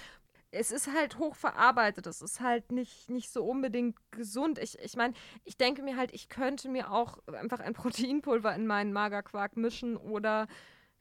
[0.51, 2.07] Es ist halt hochverarbeitet.
[2.07, 4.57] Es ist halt nicht, nicht so unbedingt gesund.
[4.59, 8.65] Ich, ich meine, ich denke mir halt, ich könnte mir auch einfach ein Proteinpulver in
[8.65, 10.47] meinen Magerquark mischen oder,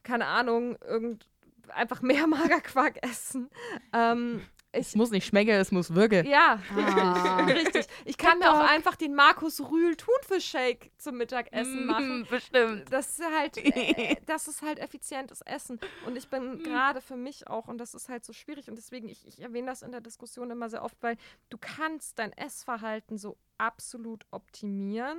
[0.03, 1.27] keine Ahnung, irgend,
[1.69, 3.49] einfach mehr Magerquark essen.
[3.93, 6.25] Ähm, es muss nicht schmecken, es muss wirken.
[6.27, 7.43] ja, Ah.
[7.45, 7.87] richtig.
[8.05, 12.21] Ich kann mir auch einfach den Markus Rühl Thunfischshake zum Mittagessen machen.
[12.21, 12.91] Mm, Bestimmt.
[12.91, 15.79] Das ist halt, äh, das ist halt effizientes Essen.
[16.05, 19.09] Und ich bin gerade für mich auch, und das ist halt so schwierig, und deswegen,
[19.09, 21.17] ich, ich erwähne das in der Diskussion immer sehr oft, weil
[21.49, 25.17] du kannst dein Essverhalten so absolut optimieren.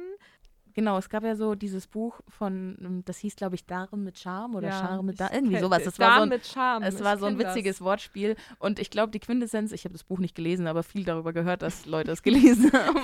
[0.74, 4.18] Genau, es gab ja so dieses Buch von, ähm, das hieß, glaube ich, Darm mit
[4.18, 5.84] Charme oder Ja, Charme mit Darm, irgendwie sowas.
[5.84, 6.82] Das Darm war so ein, mit Charme.
[6.84, 7.54] es war so ein kenn das.
[7.54, 8.36] witziges Wortspiel.
[8.58, 11.62] Und ich glaube, die Quintessenz, ich habe das Buch nicht gelesen, aber viel darüber gehört,
[11.62, 13.00] dass Leute es gelesen haben.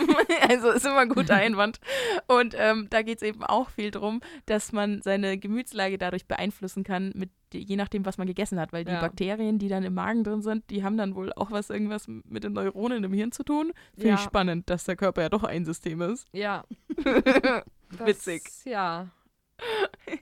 [0.48, 1.80] also ist immer ein guter Einwand.
[2.26, 6.84] Und ähm, da geht es eben auch viel drum, dass man seine Gemütslage dadurch beeinflussen
[6.84, 8.72] kann, mit, je nachdem, was man gegessen hat.
[8.72, 9.00] Weil die Ja.
[9.00, 12.44] Bakterien, die dann im Magen drin sind, die haben dann wohl auch was irgendwas mit
[12.44, 13.72] den Neuronen im Hirn zu tun.
[13.94, 14.14] Finde Ja.
[14.16, 16.26] ich spannend, dass der Körper ja doch ein System ist.
[16.32, 16.64] Ja.
[17.98, 18.42] Das, Witzig.
[18.64, 19.08] Ja.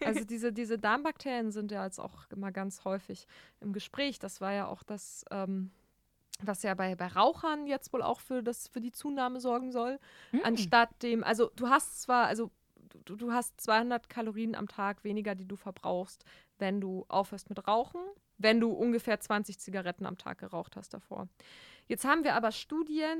[0.04, 3.26] Also diese, diese Darmbakterien sind ja jetzt auch immer ganz häufig
[3.60, 4.18] im Gespräch.
[4.18, 5.70] Das war ja auch das, ähm,
[6.42, 9.98] was ja bei, bei Rauchern jetzt wohl auch für, das, für die Zunahme sorgen soll.
[10.32, 10.40] Hm.
[10.44, 12.50] Anstatt dem, also du hast zwar, also
[13.04, 16.24] du, du hast 200 Kalorien am Tag weniger, die du verbrauchst,
[16.59, 18.00] wenn du aufhörst mit Rauchen,
[18.38, 21.28] wenn du ungefähr 20 Zigaretten am Tag geraucht hast davor.
[21.87, 23.18] Jetzt haben wir aber Studien,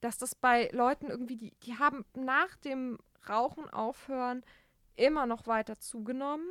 [0.00, 4.44] dass das bei Leuten irgendwie, die, die haben nach dem Rauchen aufhören
[4.96, 6.46] immer noch weiter zugenommen.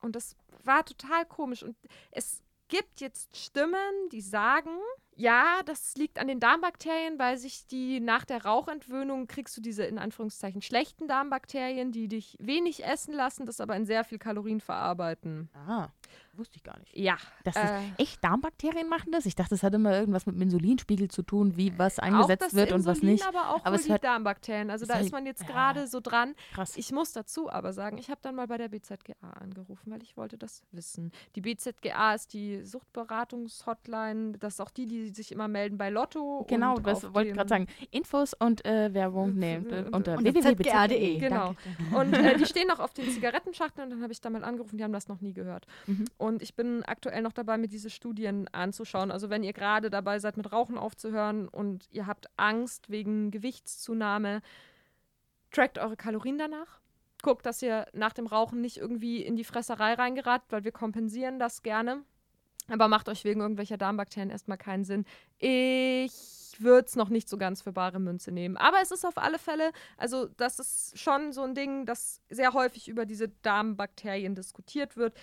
[0.00, 1.62] Und das war total komisch.
[1.62, 1.76] Und
[2.10, 4.78] es gibt jetzt Stimmen, die sagen,
[5.16, 9.84] ja, das liegt an den Darmbakterien, weil sich die nach der Rauchentwöhnung kriegst du diese
[9.84, 14.60] in Anführungszeichen schlechten Darmbakterien, die dich wenig essen lassen, das aber in sehr viel Kalorien
[14.60, 15.50] verarbeiten.
[15.54, 15.88] Ah,
[16.34, 16.96] wusste ich gar nicht.
[16.96, 17.16] Ja.
[17.44, 19.26] Das äh, ist echt Darmbakterien machen das?
[19.26, 22.72] Ich dachte, das hat immer irgendwas mit dem Insulinspiegel zu tun, wie was eingesetzt wird
[22.72, 23.26] und was Insulin, nicht.
[23.26, 24.70] aber auch Aber es die hört- Darmbakterien.
[24.70, 25.48] Also da halt- ist man jetzt ja.
[25.48, 26.34] gerade so dran.
[26.54, 26.76] Krass.
[26.76, 30.16] Ich muss dazu aber sagen, ich habe dann mal bei der BZGA angerufen, weil ich
[30.16, 31.12] wollte das wissen.
[31.36, 34.38] Die BZGA ist die Suchtberatungshotline.
[34.38, 36.44] Das ist auch die, die sich immer melden bei Lotto.
[36.48, 37.66] genau, und das wollte ich gerade sagen.
[37.90, 41.18] Infos und äh, Werbung, nee, Und- äh, unter und www.zga.de.
[41.18, 41.54] Genau.
[41.90, 41.96] Danke.
[41.96, 43.86] Und äh, die stehen auch auf den Zigarettenschachteln.
[43.88, 45.66] Und dann habe ich da mal angerufen, die haben das noch nie gehört.
[45.86, 46.04] Mhm.
[46.22, 49.10] Und ich bin aktuell noch dabei, mir diese Studien anzuschauen.
[49.10, 54.40] Also wenn ihr gerade dabei seid, mit Rauchen aufzuhören und ihr habt Angst wegen Gewichtszunahme,
[55.50, 56.78] trackt eure Kalorien danach.
[57.24, 61.40] Guckt, dass ihr nach dem Rauchen nicht irgendwie in die Fresserei reingeratet, weil wir kompensieren
[61.40, 62.04] das gerne.
[62.68, 65.04] Aber macht euch wegen irgendwelcher Darmbakterien erstmal keinen Sinn.
[65.38, 68.56] Ich würde es noch nicht so ganz für bare Münze nehmen.
[68.56, 72.52] Aber es ist auf alle Fälle, also das ist schon so ein Ding, das sehr
[72.52, 75.16] häufig über diese Darmbakterien diskutiert wird.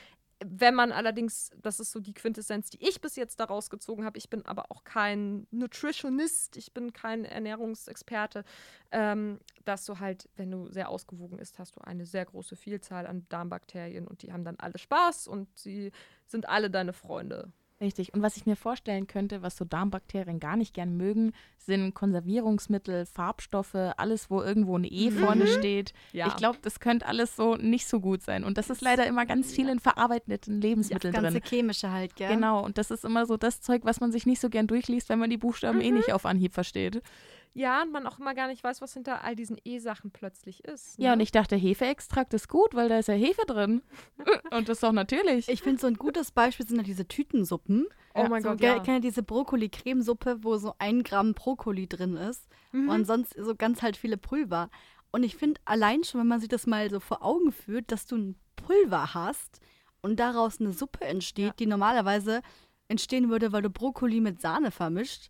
[0.45, 4.17] Wenn man allerdings, das ist so die Quintessenz, die ich bis jetzt daraus gezogen habe,
[4.17, 8.45] ich bin aber auch kein Nutritionist, ich bin kein Ernährungsexperte,
[8.91, 13.05] ähm, dass du halt, wenn du sehr ausgewogen isst, hast du eine sehr große Vielzahl
[13.05, 15.91] an Darmbakterien und die haben dann alle Spaß und sie
[16.25, 17.51] sind alle deine Freunde.
[17.81, 18.13] Richtig.
[18.13, 23.05] Und was ich mir vorstellen könnte, was so Darmbakterien gar nicht gern mögen, sind Konservierungsmittel,
[23.05, 25.93] Farbstoffe, alles, wo irgendwo ein E vorne steht.
[26.11, 26.27] Ja.
[26.27, 28.43] Ich glaube, das könnte alles so nicht so gut sein.
[28.43, 31.43] Und das ist leider immer ganz viel in verarbeiteten Das Lebensmitteln ganze drin.
[31.49, 32.33] chemische halt, gell?
[32.33, 35.07] Genau, und das ist immer so das Zeug, was man sich nicht so gern durchliest,
[35.07, 37.01] wenn man die Buchstaben eh nicht auf Anhieb versteht.
[37.53, 40.99] Ja, und man auch immer gar nicht weiß, was hinter all diesen E-Sachen plötzlich ist.
[40.99, 41.05] Ne?
[41.05, 43.81] Ja, und ich dachte, Hefeextrakt ist gut, weil da ist ja Hefe drin.
[44.51, 45.49] und das ist doch natürlich.
[45.49, 47.87] Ich finde, so ein gutes Beispiel sind ja diese Tütensuppen.
[48.13, 48.79] Oh mein so, Gott, gell, ja.
[48.83, 52.89] Kennt ihr diese Brokkoli-Cremesuppe, wo so ein Gramm Brokkoli drin ist Mhm.
[52.89, 54.69] und sonst so ganz halt viele Pulver.
[55.11, 58.05] Und ich finde allein schon, wenn man sich das mal so vor Augen führt, dass
[58.05, 59.59] du ein Pulver hast
[60.01, 61.53] und daraus eine Suppe entsteht, Ja.
[61.57, 62.41] die normalerweise
[62.87, 65.29] entstehen würde, weil du Brokkoli mit Sahne vermischt,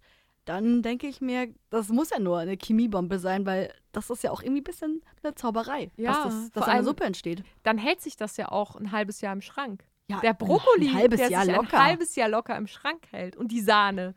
[0.49, 4.31] dann denke ich mir, das muss ja nur eine Chemiebombe sein, weil das ist ja
[4.31, 7.43] auch irgendwie ein bisschen eine Zauberei, Ja, dass, das, dass eine Suppe entsteht.
[7.63, 9.83] Dann hält sich das ja auch ein halbes Jahr im Schrank.
[10.07, 11.77] Ja, Der Brokkoli, ein halbes der Jahr sich locker.
[11.79, 13.35] ein halbes Jahr locker im Schrank hält.
[13.35, 14.15] Und die Sahne.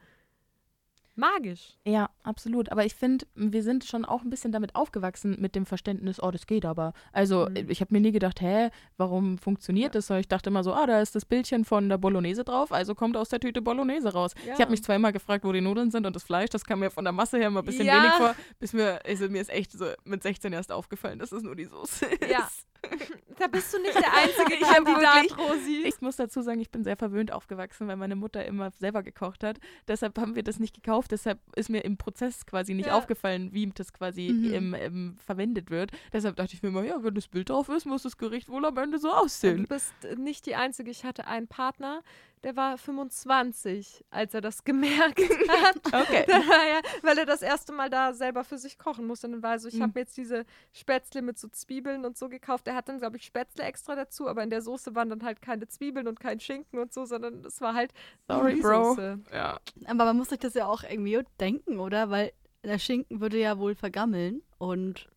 [1.14, 1.76] Magisch.
[1.84, 2.70] Ja, absolut.
[2.72, 6.30] Aber ich finde, wir sind schon auch ein bisschen damit aufgewachsen mit dem Verständnis, oh,
[6.30, 6.92] das geht aber.
[7.12, 7.68] Also Mhm.
[7.70, 10.06] ich habe mir nie gedacht, hä, warum funktioniert das?
[10.06, 12.94] Sondern ich dachte immer so, ah, da ist das Bildchen von der Bolognese drauf, also
[12.94, 14.32] kommt aus der Tüte Bolognese raus.
[14.46, 14.54] Ja.
[14.54, 16.90] Ich habe mich immer gefragt, wo die Nudeln sind und das Fleisch, das kam mir
[16.90, 18.02] von der Masse her immer ein bisschen Ja.
[18.02, 21.42] wenig vor, bis mir, also mir ist echt so mit 16 erst aufgefallen, dass es
[21.42, 22.30] nur die Soße ist.
[22.30, 22.48] Ja.
[23.38, 25.82] Da bist du nicht der einzige Ich Kandidat, wirklich- Rosi.
[25.86, 29.42] Ich muss dazu sagen, ich bin sehr verwöhnt aufgewachsen, weil meine Mutter immer selber gekocht
[29.42, 29.58] hat.
[29.88, 31.10] Deshalb haben wir das nicht gekauft.
[31.10, 32.96] Deshalb ist mir im Prozess quasi nicht Ja.
[32.96, 34.52] aufgefallen, wie das quasi Mhm.
[34.52, 35.90] im, im, verwendet wird.
[36.12, 38.64] Deshalb dachte ich mir immer, ja, wenn das Bild drauf ist, muss das Gericht wohl
[38.64, 39.66] am Ende so Du aussehen.
[39.66, 40.90] bist nicht die Einzige.
[40.90, 42.02] Ich hatte einen Partner,
[42.44, 45.76] der war 25, als er das gemerkt hat.
[45.86, 46.24] Okay.
[46.26, 49.26] Da war er, weil er das erste Mal da selber für sich kochen musste.
[49.26, 49.82] Und dann war er so, ich Mhm.
[49.82, 52.66] habe mir jetzt diese Spätzle mit so Zwiebeln und so gekauft.
[52.66, 55.40] Er hat dann, glaube ich, Spätzle extra dazu, aber in der Soße waren dann halt
[55.42, 57.92] keine Zwiebeln und kein Schinken und so, sondern es war halt
[58.28, 58.96] Sorry, Bro.
[59.32, 59.60] Ja.
[59.86, 62.10] Aber man muss sich das ja auch irgendwie denken, oder?
[62.10, 62.32] Weil
[62.64, 65.08] der Schinken würde ja wohl vergammeln und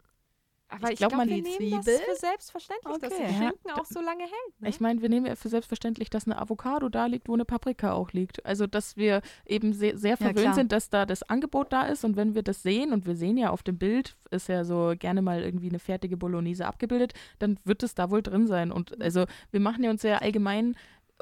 [0.67, 3.21] Aber Ich ich glaub, glaube, man wir die nehmen das Zwiebel- für selbstverständlich, dass Okay.
[3.21, 3.37] der Ja.
[3.37, 4.59] Schinken auch so lange hält.
[4.61, 4.69] Ne?
[4.69, 7.93] Ich meine, wir nehmen ja für selbstverständlich, dass eine Avocado da liegt, wo eine Paprika
[7.93, 8.43] auch liegt.
[8.45, 10.53] Also, dass wir eben sehr, sehr verwöhnt klar.
[10.55, 13.37] sind, dass da das Angebot da ist und wenn wir das sehen und wir sehen
[13.37, 17.59] ja auf dem Bild, ist ja so gerne mal irgendwie eine fertige Bolognese abgebildet, dann
[17.63, 18.71] wird es da wohl drin sein.
[18.71, 20.75] Und also, wir machen ja uns ja allgemein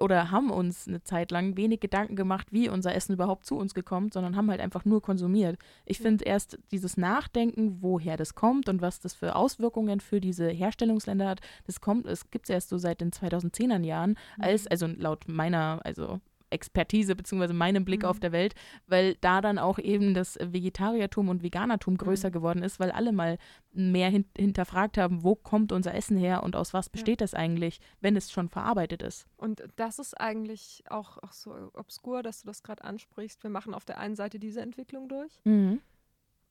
[0.03, 3.73] oder haben uns eine Zeit lang wenig Gedanken gemacht, wie unser Essen überhaupt zu uns
[3.73, 5.57] gekommen, sondern haben halt einfach nur konsumiert.
[5.85, 10.49] Ich finde erst dieses Nachdenken, woher das kommt und was das für Auswirkungen für diese
[10.49, 14.87] Herstellungsländer hat, das kommt, es gibt es erst so seit den 2010er Jahren, als, also
[14.87, 16.19] laut meiner, also
[16.53, 18.07] Expertise beziehungsweise meinem Blick Mhm.
[18.09, 18.55] auf der Welt,
[18.87, 23.37] weil da dann auch eben das Vegetariertum und Veganertum größer geworden ist, weil alle mal
[23.73, 27.79] mehr hin hinterfragt haben, wo kommt unser Essen her und aus was besteht das eigentlich,
[28.01, 29.25] wenn es schon verarbeitet ist.
[29.37, 33.43] Und das ist eigentlich auch, auch so obskur, dass du das gerade ansprichst.
[33.43, 35.31] Wir machen auf der einen Seite diese Entwicklung durch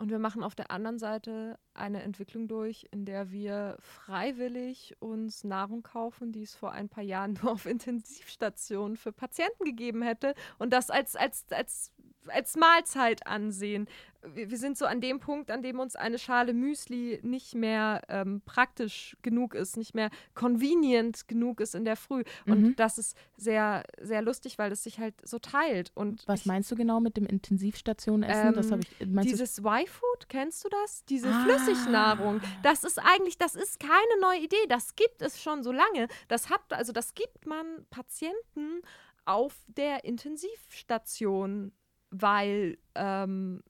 [0.02, 5.44] und wir machen auf der anderen Seite eine Entwicklung durch, in der wir freiwillig uns
[5.44, 10.34] Nahrung kaufen, die es vor ein paar Jahren nur auf Intensivstationen für Patienten gegeben hätte.
[10.58, 11.92] Und das als, als, als,
[12.28, 13.88] als Mahlzeit ansehen.
[14.35, 18.02] Wir, wir sind so an dem Punkt, an dem uns eine Schale Müsli nicht mehr
[18.08, 22.22] ähm, praktisch genug ist, nicht mehr convenient genug ist in der Früh.
[22.46, 22.76] Und Mhm.
[22.76, 25.90] das ist sehr, sehr lustig, weil es sich halt so teilt.
[25.96, 28.54] Und Was ich- meinst du genau mit dem Intensivstationen-Essen?
[28.54, 31.04] das Ähm, habe ich, dieses Y-Food, kennst du das?
[31.06, 31.42] Diese Ah.
[31.44, 32.40] Flüssignahrung.
[32.62, 34.66] Das ist eigentlich, das ist keine neue Idee.
[34.68, 36.06] Das gibt es schon so lange.
[36.28, 38.82] Das hat, also das gibt man Patienten
[39.24, 41.72] auf der Intensivstation,
[42.12, 43.62] weil ähm,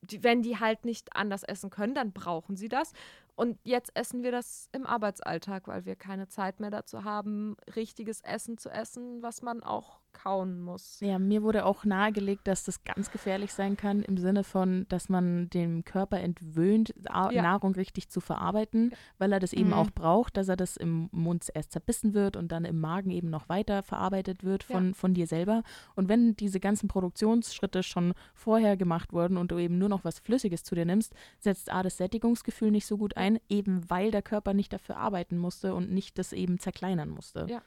[0.00, 2.92] die, wenn die halt nicht anders essen können, dann brauchen sie das.
[3.34, 8.20] Und jetzt essen wir das im Arbeitsalltag, weil wir keine Zeit mehr dazu haben, richtiges
[8.22, 10.98] Essen zu essen, was man auch kauen muss.
[11.00, 15.08] Ja, mir wurde auch nahegelegt, dass das ganz gefährlich sein kann, im Sinne von, dass
[15.08, 17.42] man dem Körper entwöhnt, A- Ja.
[17.42, 19.74] Nahrung richtig zu verarbeiten, weil er das eben Mhm.
[19.74, 23.30] auch braucht, dass er das im Mund erst zerbissen wird und dann im Magen eben
[23.30, 25.62] noch weiter verarbeitet wird von, von dir selber.
[25.94, 30.18] Und wenn diese ganzen Produktionsschritte schon vorher gemacht wurden und du eben nur noch was
[30.18, 34.22] Flüssiges zu dir nimmst, setzt A das Sättigungsgefühl nicht so gut ein, eben weil der
[34.22, 37.46] Körper nicht dafür arbeiten musste und nicht das eben zerkleinern musste.
[37.48, 37.62] Ja.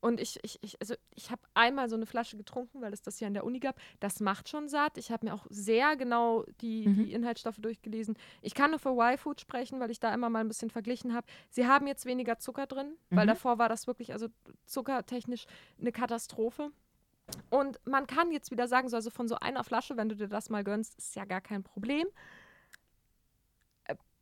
[0.00, 3.18] Und ich, ich, ich, also ich habe einmal so eine Flasche getrunken, weil es das
[3.18, 3.80] hier an der Uni gab.
[3.98, 4.96] Das macht schon satt.
[4.96, 7.04] Ich habe mir auch sehr genau die, Mhm.
[7.04, 8.16] die Inhaltsstoffe durchgelesen.
[8.40, 11.26] Ich kann nur für Y-Food sprechen, weil ich da immer mal ein bisschen verglichen habe.
[11.50, 13.30] Sie haben jetzt weniger Zucker drin, weil Mhm.
[13.30, 14.28] davor war das wirklich, also
[14.66, 15.46] zuckertechnisch
[15.80, 16.70] eine Katastrophe.
[17.50, 20.28] Und man kann jetzt wieder sagen, so, also von so einer Flasche, wenn du dir
[20.28, 22.06] das mal gönnst, ist ja gar kein Problem.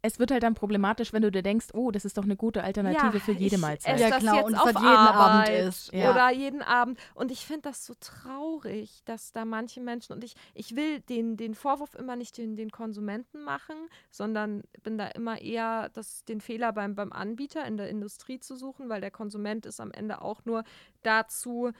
[0.06, 2.62] Es wird halt dann problematisch, wenn du dir denkst, oh, das ist doch eine gute
[2.62, 3.94] Alternative für jede ich Mahlzeit.
[3.94, 5.92] esse Ja, das klar, jetzt und auf jeden Abend Arbeit isst.
[5.92, 6.10] Ja.
[6.10, 6.98] Oder jeden Abend.
[7.14, 11.36] Und ich finde das so traurig, dass da manche Menschen, und ich, ich will den,
[11.36, 13.76] den Vorwurf immer nicht den, den Konsumenten machen,
[14.10, 18.56] sondern bin da immer eher das, den Fehler beim, beim Anbieter in der Industrie zu
[18.56, 20.64] suchen, weil der Konsument ist am Ende auch nur
[21.02, 21.72] dazu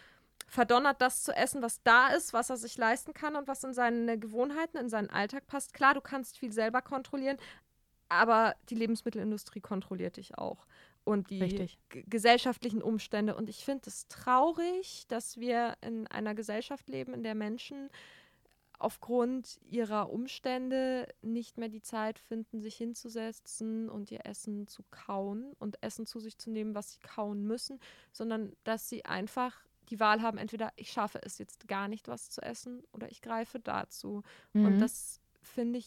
[0.49, 3.73] verdonnert, das zu essen, was da ist, was er sich leisten kann und was in
[3.73, 5.75] seine Gewohnheiten, in seinen Alltag passt.
[5.75, 7.37] Klar, du kannst viel selber kontrollieren,
[8.09, 10.67] aber die Lebensmittelindustrie kontrolliert dich auch.
[11.05, 11.37] Und die
[11.91, 13.37] gesellschaftlichen Umstände.
[13.37, 17.91] Und ich finde es traurig, dass wir in einer Gesellschaft leben, in der Menschen
[18.79, 25.55] aufgrund ihrer Umstände nicht mehr die Zeit finden, sich hinzusetzen und ihr Essen zu kauen
[25.59, 27.81] und Essen zu sich zu nehmen, was sie kauen müssen,
[28.13, 32.29] sondern dass sie einfach die Wahl haben, entweder ich schaffe es jetzt gar nicht, was
[32.29, 34.23] zu essen, oder ich greife dazu.
[34.53, 34.79] Und Mhm.
[34.79, 35.87] das finde ich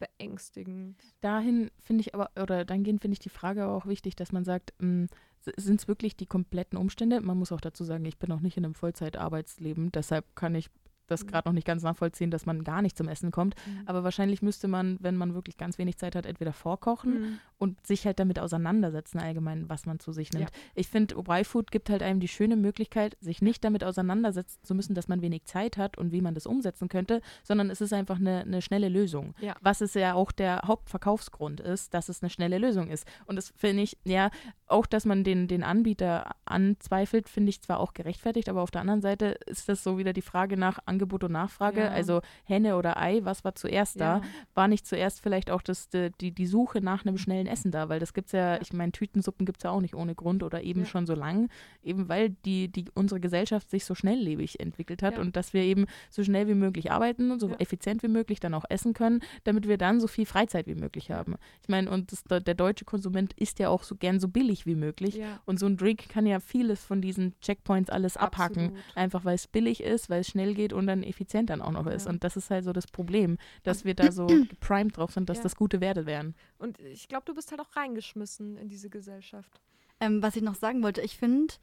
[0.00, 0.96] beängstigend.
[1.20, 4.44] dahin finde ich aber, oder dahingehend finde ich die Frage aber auch wichtig, dass man
[4.44, 7.20] sagt, sind es wirklich die kompletten Umstände?
[7.20, 10.68] Man muss auch dazu sagen, ich bin noch nicht in einem Vollzeitarbeitsleben, deshalb kann ich
[11.10, 11.28] das Mhm.
[11.28, 13.54] gerade noch nicht ganz nachvollziehen, dass man gar nicht zum Essen kommt.
[13.66, 13.82] Mhm.
[13.86, 17.38] Aber wahrscheinlich müsste man, wenn man wirklich ganz wenig Zeit hat, entweder vorkochen Mhm.
[17.58, 20.50] und sich halt damit auseinandersetzen, allgemein, was man zu sich nimmt.
[20.74, 24.94] Ich finde, Y-Food gibt halt einem die schöne Möglichkeit, sich nicht damit auseinandersetzen zu müssen,
[24.94, 28.18] dass man wenig Zeit hat und wie man das umsetzen könnte, sondern es ist einfach
[28.18, 29.34] eine, eine schnelle Lösung.
[29.40, 29.54] Ja.
[29.60, 33.06] Was es ja auch der Hauptverkaufsgrund ist, dass es eine schnelle Lösung ist.
[33.26, 34.30] Und das finde ich, ja,
[34.66, 38.80] auch, dass man den, den Anbieter anzweifelt, finde ich zwar auch gerechtfertigt, aber auf der
[38.82, 41.80] anderen Seite ist das so wieder die Frage nach Angebot und Nachfrage.
[41.80, 41.88] Ja.
[41.88, 44.18] Also Henne oder Ei, was war zuerst da?
[44.18, 44.22] Ja.
[44.54, 48.00] war nicht zuerst vielleicht auch das, die, die, Suche nach einem schnellen Essen da, weil
[48.00, 50.62] das gibt es ja, ich meine, Tütensuppen gibt es ja auch nicht ohne Grund oder
[50.62, 51.48] eben schon so lang,
[51.82, 55.86] eben weil die, die, unsere Gesellschaft sich so schnelllebig entwickelt hat und dass wir eben
[56.10, 57.56] so schnell wie möglich arbeiten, so Ja.
[57.58, 61.10] effizient wie möglich dann auch essen können, damit wir dann so viel Freizeit wie möglich
[61.10, 61.36] haben.
[61.62, 64.74] Ich meine, und das, der deutsche Konsument isst ja auch so gern so billig wie
[64.74, 68.64] möglich und so ein Drink kann ja vieles von diesen Checkpoints alles abhaken.
[68.66, 68.96] Absolut.
[68.96, 71.86] Einfach weil es billig ist, weil es schnell geht und dann effizient dann auch noch
[71.86, 72.04] ist.
[72.04, 72.10] Ja.
[72.12, 75.38] Und das ist halt so das Problem, dass wir da so geprimed drauf sind, dass
[75.38, 75.42] Ja.
[75.44, 76.34] das gute Werte wären.
[76.58, 79.60] Und ich glaube, du bist halt auch reingeschmissen in diese Gesellschaft.
[80.00, 81.54] Ähm, was ich noch sagen wollte, ich finde,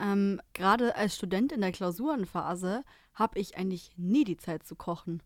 [0.00, 5.22] ähm, gerade als Student in der Klausurenphase habe ich eigentlich nie die Zeit zu kochen.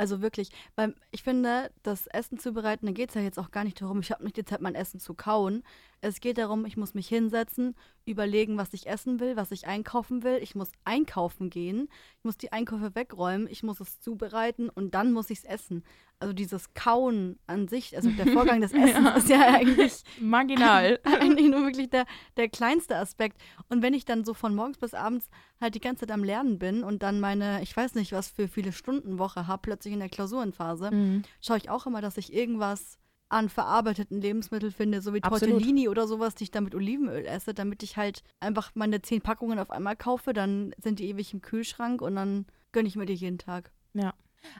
[0.00, 3.64] Also wirklich, weil ich finde, das Essen zubereiten, da geht es ja jetzt auch gar
[3.64, 5.62] nicht darum, ich habe nicht die Zeit, mein Essen zu kauen.
[6.00, 10.22] Es geht darum, ich muss mich hinsetzen, überlegen, was ich essen will, was ich einkaufen
[10.22, 10.38] will.
[10.40, 15.12] Ich muss einkaufen gehen, ich muss die Einkäufe wegräumen, ich muss es zubereiten und dann
[15.12, 15.84] muss ich es essen.
[16.20, 19.16] Also dieses Kauen an sich, also der Vorgang des Essens Ja.
[19.16, 21.00] ist ja eigentlich Marginal.
[21.20, 22.04] eigentlich nur wirklich der,
[22.36, 23.40] der kleinste Aspekt.
[23.70, 25.30] Und wenn ich dann so von morgens bis abends
[25.60, 28.48] halt die ganze Zeit am Lernen bin und dann meine, ich weiß nicht, was für
[28.48, 31.22] viele Stunden Woche habe, plötzlich in der Klausurenphase, Mhm.
[31.40, 32.98] schaue ich auch immer, dass ich irgendwas
[33.30, 35.54] an verarbeiteten Lebensmitteln finde, so wie Absolut.
[35.54, 39.20] Tortellini oder sowas, die ich dann mit Olivenöl esse, damit ich halt einfach meine zehn
[39.22, 43.06] Packungen auf einmal kaufe, dann sind die ewig im Kühlschrank und dann gönne ich mir
[43.06, 43.70] die jeden Tag.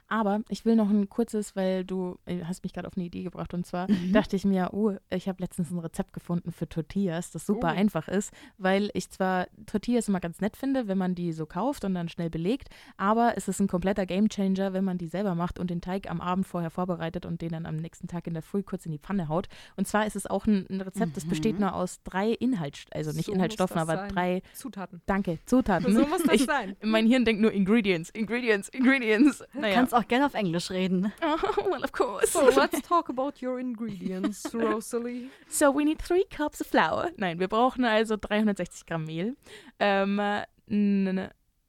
[0.07, 3.23] Aber ich will noch ein kurzes, weil du äh, hast mich gerade auf eine Idee
[3.23, 4.11] gebracht und zwar Mhm.
[4.13, 7.77] dachte ich mir, oh, ich habe letztens ein Rezept gefunden für Tortillas, das super Oh.
[7.77, 11.83] einfach ist, weil ich zwar Tortillas immer ganz nett finde, wenn man die so kauft
[11.85, 15.59] und dann schnell belegt, aber es ist ein kompletter Gamechanger, wenn man die selber macht
[15.59, 18.43] und den Teig am Abend vorher vorbereitet und den dann am nächsten Tag in der
[18.43, 19.47] Früh kurz in die Pfanne haut.
[19.75, 21.61] Und zwar ist es auch ein, ein Rezept, das besteht Mhm.
[21.61, 24.09] nur aus drei Inhaltsstoffen, also nicht So Inhaltsstoffen, aber sein.
[24.09, 25.01] drei, Zutaten.
[25.05, 25.85] danke, Zutaten.
[26.01, 26.75] So muss das ich, sein.
[26.83, 29.39] mein Hirn denkt nur Ingredients, Ingredients, Ingredients.
[29.53, 29.79] Du Naja.
[29.79, 31.11] kannst auch gerne auf Englisch reden.
[31.21, 32.27] Oh, well, of course.
[32.31, 35.29] So, let's talk about your ingredients, Rosalie.
[35.47, 37.09] So, we need three cups of flour.
[37.17, 39.35] Nein, wir brauchen also 360 Gramm Mehl.
[39.79, 40.19] Ähm,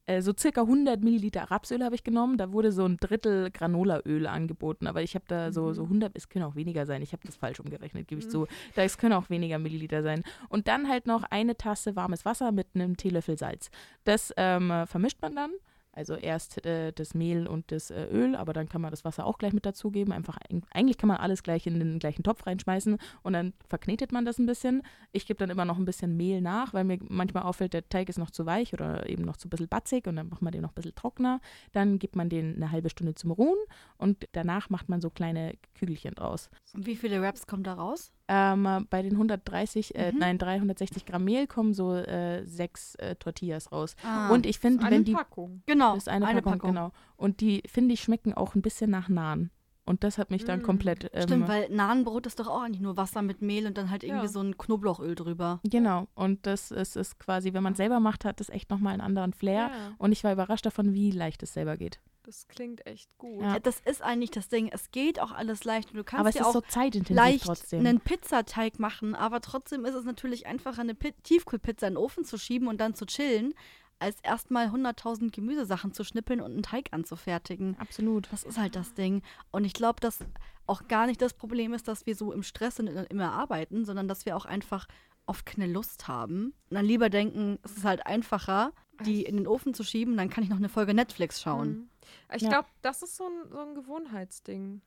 [0.05, 2.37] äh, so circa 100 Milliliter Rapsöl habe ich genommen.
[2.37, 4.85] Da wurde so ein Drittel Granulaöl angeboten.
[4.87, 5.73] Aber ich habe da so, Mhm.
[5.75, 7.01] so 100, es können auch weniger sein.
[7.01, 8.31] Ich habe das falsch umgerechnet, gebe ich Mhm.
[8.31, 8.47] zu.
[8.75, 10.23] Da es können auch weniger Milliliter sein.
[10.49, 13.69] Und dann halt noch eine Tasse warmes Wasser mit einem Teelöffel Salz.
[14.03, 15.51] Das ähm, äh, vermischt man dann.
[15.95, 19.25] Also erst äh, das Mehl und das äh, Öl, aber dann kann man das Wasser
[19.27, 20.11] auch gleich mit dazugeben.
[20.11, 24.11] Einfach, eig- eigentlich kann man alles gleich in den gleichen Topf reinschmeißen und dann verknetet
[24.11, 24.81] man das ein bisschen.
[25.11, 28.09] Ich gebe dann immer noch ein bisschen Mehl nach, weil mir manchmal auffällt, der Teig
[28.09, 30.51] ist noch zu weich oder eben noch zu ein bisschen batzig und dann macht man
[30.51, 31.39] den noch ein bisschen trockener.
[31.73, 33.59] Dann gibt man den eine halbe Stunde zum Ruhen
[33.97, 36.49] und danach macht man so kleine Kügelchen draus.
[36.73, 38.11] Und wie viele Raps kommen da raus?
[38.29, 40.19] Ähm, äh, bei den 130, äh, Mhm.
[40.19, 43.95] nein, 360 Gramm Mehl kommen so äh, sechs äh, Tortillas raus.
[44.03, 45.61] Ah, und ich finde, Eine wenn die Packung.
[45.65, 46.91] genau, ist eine, Packung, genau.
[47.17, 49.49] Und die, finde ich, schmecken auch ein bisschen nach Naan.
[49.85, 50.63] Und das hat mich dann Mm.
[50.63, 51.09] komplett.
[51.13, 54.05] Ähm, Stimmt, weil Nahenbrot ist doch auch eigentlich nur Wasser mit Mehl und dann halt
[54.05, 54.29] irgendwie Ja.
[54.31, 55.59] so ein Knoblauchöl drüber.
[55.65, 56.07] Genau.
[56.15, 59.01] Und das ist, ist quasi, wenn man es selber macht, hat das echt nochmal einen
[59.01, 59.67] anderen Flair.
[59.73, 61.99] Ja, Und ich war überrascht davon, wie leicht es selber geht.
[62.23, 63.41] Das klingt echt gut.
[63.41, 63.59] Ja.
[63.59, 64.69] Das ist eigentlich das Ding.
[64.71, 65.91] Es geht auch alles leicht.
[65.91, 67.79] Und du kannst Aber es ja ist auch so zeitintensiv leicht trotzdem.
[67.85, 72.25] einen Pizzateig machen, aber trotzdem ist es natürlich einfacher, eine Pi Tiefkühlpizza in den Ofen
[72.25, 73.53] zu schieben und dann zu chillen,
[73.99, 77.75] als erstmal 100.000 Gemüsesachen zu schnippeln und einen Teig anzufertigen.
[77.79, 78.27] Absolut.
[78.31, 79.21] Das ist halt das Ding.
[79.51, 80.19] Und ich glaube, dass
[80.65, 83.85] auch gar nicht das Problem ist, dass wir so im Stress sind und immer arbeiten,
[83.85, 84.87] sondern dass wir auch einfach
[85.25, 86.53] oft keine Lust haben.
[86.69, 88.71] Und dann lieber denken, es ist halt einfacher,
[89.05, 91.69] die in den Ofen zu schieben, dann kann ich noch eine Folge Netflix schauen.
[91.69, 91.89] Mhm.
[92.33, 92.49] Ich Ja.
[92.49, 94.81] glaube, das ist so ein, so ein Gewohnheitsding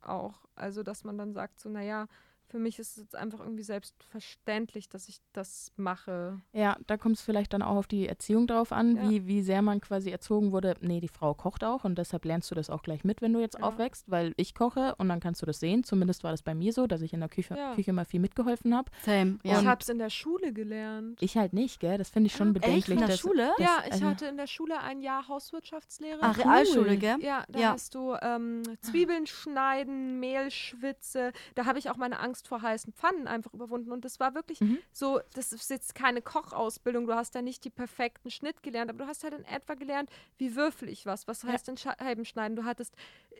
[0.00, 0.46] auch.
[0.54, 2.06] Also, dass man dann sagt, so, naja,
[2.48, 6.40] für mich ist es jetzt einfach irgendwie selbstverständlich, dass ich das mache.
[6.52, 9.10] Ja, da kommt es vielleicht dann auch auf die Erziehung drauf an, Ja.
[9.10, 10.74] wie, wie sehr man quasi erzogen wurde.
[10.80, 13.40] Nee, die Frau kocht auch und deshalb lernst du das auch gleich mit, wenn du
[13.40, 13.64] jetzt Ja.
[13.64, 15.84] aufwächst, weil ich koche und dann kannst du das sehen.
[15.84, 17.74] Zumindest war das bei mir so, dass ich in der Küche, Ja.
[17.74, 18.90] Küche mal viel mitgeholfen habe.
[19.04, 19.38] Same.
[19.42, 19.64] Ich Ja.
[19.64, 21.22] habe es in der Schule gelernt.
[21.22, 21.98] Ich halt nicht, gell?
[21.98, 22.84] Das finde ich schon bedenklich.
[22.84, 22.88] Echt?
[22.88, 23.50] In der dass- Schule?
[23.58, 26.22] das- ja, ich also- hatte in der Schule ein Jahr Hauswirtschaftslehre.
[26.22, 27.16] Ah, Realschule, gell?
[27.20, 27.70] Ja, da Ja.
[27.72, 31.32] hast du ähm, Zwiebeln schneiden, Mehl schwitze.
[31.54, 33.90] Da habe ich auch meine Angst Angst vor heißen Pfannen einfach überwunden.
[33.90, 34.78] Und das war wirklich Mhm.
[34.92, 39.04] so, das ist jetzt keine Kochausbildung, du hast da nicht die perfekten Schnitt gelernt, aber
[39.04, 41.48] du hast halt in etwa gelernt, wie würfel ich was, was Ja.
[41.50, 42.54] heißt in Scheiben schneiden.
[42.56, 42.94] Du hattest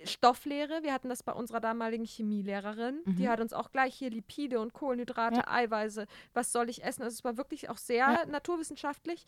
[0.04, 3.28] Stofflehre, wir hatten das bei unserer damaligen Chemielehrerin, die Mhm.
[3.28, 5.48] hat uns auch gleich hier Lipide und Kohlenhydrate, Ja.
[5.48, 7.02] Eiweiße, was soll ich essen.
[7.02, 8.26] Also es war wirklich auch sehr Ja.
[8.26, 9.24] naturwissenschaftlich.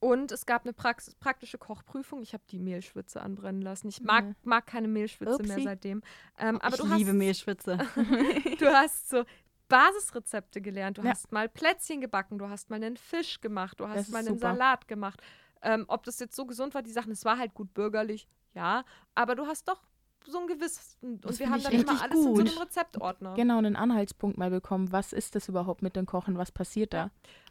[0.00, 2.22] Und es gab eine Prax praktische Kochprüfung.
[2.22, 3.88] Ich habe die Mehlschwitze anbrennen lassen.
[3.88, 4.32] Ich mag, Ja.
[4.44, 5.64] mag keine Mehlschwitze mehr Upsi.
[5.64, 6.02] seitdem.
[6.38, 7.76] Ähm, aber ich du liebe hast, Mehlschwitze.
[8.58, 9.24] du hast so
[9.68, 10.98] Basisrezepte gelernt.
[10.98, 11.10] Du Ja.
[11.10, 14.40] hast mal Plätzchen gebacken, du hast mal einen Fisch gemacht, du hast mal einen super.
[14.52, 15.20] Salat gemacht.
[15.62, 18.84] Ähm, ob das jetzt so gesund war, die Sachen, es war halt gut bürgerlich, ja.
[19.14, 19.82] Aber du hast doch
[20.26, 20.96] so ein gewisses.
[21.02, 22.48] Und Das wir haben dann immer alles in so gut.
[22.48, 23.34] einem Rezeptordner.
[23.34, 24.90] Genau, einen Anhaltspunkt mal bekommen.
[24.92, 26.36] Was ist das überhaupt mit dem Kochen?
[26.38, 27.10] Was passiert da?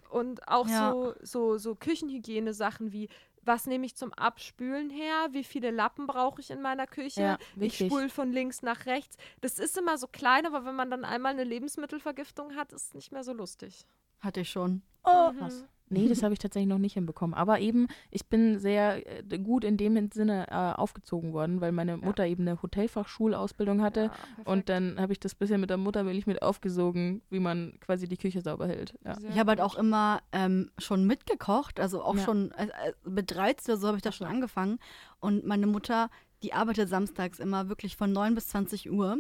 [0.10, 0.92] Und auch Ja.
[0.92, 3.10] so, so, so Küchenhygiene-Sachen wie,
[3.44, 5.30] was nehme ich zum Abspülen her?
[5.32, 7.22] Wie viele Lappen brauche ich in meiner Küche?
[7.22, 9.18] Ja, ich spule von links nach rechts.
[9.42, 12.94] Das ist immer so klein, aber wenn man dann einmal eine Lebensmittelvergiftung hat, ist es
[12.94, 13.86] nicht mehr so lustig.
[14.20, 14.82] Hatte ich schon.
[15.04, 15.38] Oh, Mhm.
[15.38, 15.66] krass.
[15.90, 17.34] Nee, das habe ich tatsächlich noch nicht hinbekommen.
[17.34, 21.98] Aber eben, ich bin sehr äh, gut in dem Sinne äh, aufgezogen worden, weil meine
[21.98, 24.02] Mutter eben eine Hotelfachschulausbildung hatte.
[24.02, 24.48] Ja, perfekt.
[24.48, 28.18] Und dann habe ich das bisschen mit der Muttermilch mit aufgesogen, wie man quasi die
[28.18, 28.94] Küche sauber hält.
[29.06, 29.18] Ja.
[29.30, 32.24] Ich habe halt auch immer ähm, schon mitgekocht, also auch Ja.
[32.24, 34.80] schon äh, äh, mit 13 oder so habe ich da schon angefangen.
[35.20, 36.10] Und meine Mutter,
[36.44, 39.18] die arbeitet samstags immer wirklich von 9 bis 20 Uhr.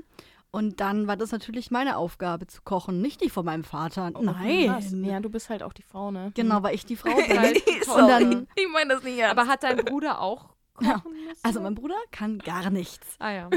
[0.51, 4.11] Und dann war das natürlich meine Aufgabe zu kochen, nicht die von meinem Vater.
[4.15, 4.91] Oh, krass.
[4.91, 5.03] Nein.
[5.03, 6.31] Ja, du bist halt auch die Frau, ne?
[6.33, 7.39] Genau, weil ich die Frau bin.
[7.39, 9.37] Halt Und dann, ich meine das nicht ernst.
[9.37, 11.03] Aber hat dein Bruder auch Ja,
[11.43, 13.15] also mein Bruder kann gar nichts.
[13.19, 13.49] Ah ja.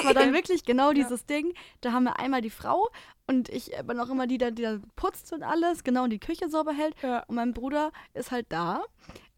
[0.00, 1.54] Aber dann wirklich genau dieses Ding.
[1.80, 2.88] Da haben wir einmal die Frau
[3.26, 6.48] und ich bin auch immer die, die dann putzt und alles, genau und die Küche
[6.48, 6.94] sauber hält.
[7.02, 7.22] Ja.
[7.28, 8.82] Und mein Bruder ist halt da.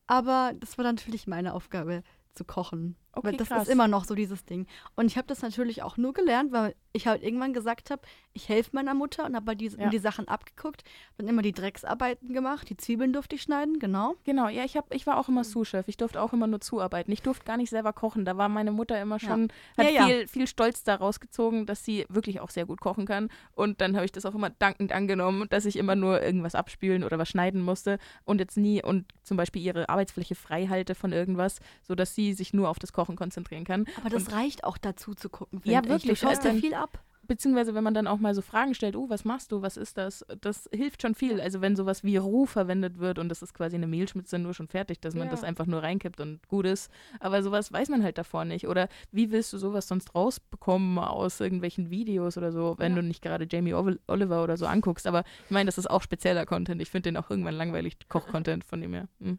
[0.07, 2.03] Aber das war natürlich meine Aufgabe
[2.35, 2.97] zu kochen.
[3.13, 3.63] Okay, weil das krass.
[3.65, 4.67] ist immer noch so dieses Ding.
[4.95, 8.03] Und ich habe das natürlich auch nur gelernt, weil ich halt irgendwann gesagt habe,
[8.33, 9.89] ich helfe meiner Mutter und habe halt die, Ja.
[9.89, 10.85] die Sachen abgeguckt,
[11.19, 14.15] dann immer die Drecksarbeiten gemacht, die Zwiebeln durfte ich schneiden, genau.
[14.25, 15.89] Genau, ja, ich, hab, ich war auch immer Sous-Chef.
[15.89, 17.11] Ich durfte auch immer nur zuarbeiten.
[17.11, 18.25] Ich durfte gar nicht selber kochen.
[18.25, 20.07] Da war meine Mutter immer schon, hat Ja, ja.
[20.07, 23.29] Viel, viel Stolz daraus gezogen, dass sie wirklich auch sehr gut kochen kann.
[23.55, 27.03] Und dann habe ich das auch immer dankend angenommen, dass ich immer nur irgendwas abspülen
[27.03, 31.13] oder was schneiden musste und jetzt nie und zum Beispiel ihre Arbeitsfläche frei halte von
[31.13, 33.87] irgendwas, sodass sie sich nur auf das Kochen konzentrieren kann.
[34.01, 35.61] Aber das Und- reicht auch dazu zu gucken.
[35.65, 35.91] Ja, find ich.
[35.93, 37.03] wirklich, Du schaust ja viel ab.
[37.27, 39.97] Beziehungsweise, wenn man dann auch mal so Fragen stellt, oh, was machst du, was ist
[39.99, 40.27] das?
[40.41, 41.41] Das hilft schon viel.
[41.41, 44.67] Also wenn sowas wie Roux verwendet wird und das ist quasi eine Mehlschmitze nur schon
[44.67, 45.31] fertig, dass man Ja.
[45.31, 46.91] das einfach nur reinkippt und gut ist.
[47.21, 48.67] Aber sowas weiß man halt davor nicht.
[48.67, 53.01] Oder wie willst du sowas sonst rausbekommen aus irgendwelchen Videos oder so, wenn Ja.
[53.01, 55.07] du nicht gerade Jamie Ol- Oliver oder so anguckst.
[55.07, 56.83] Aber ich meine, das ist auch spezieller Content.
[56.83, 59.07] Ich finde den auch irgendwann langweilig, Koch-Content von dem her.
[59.21, 59.39] Hm.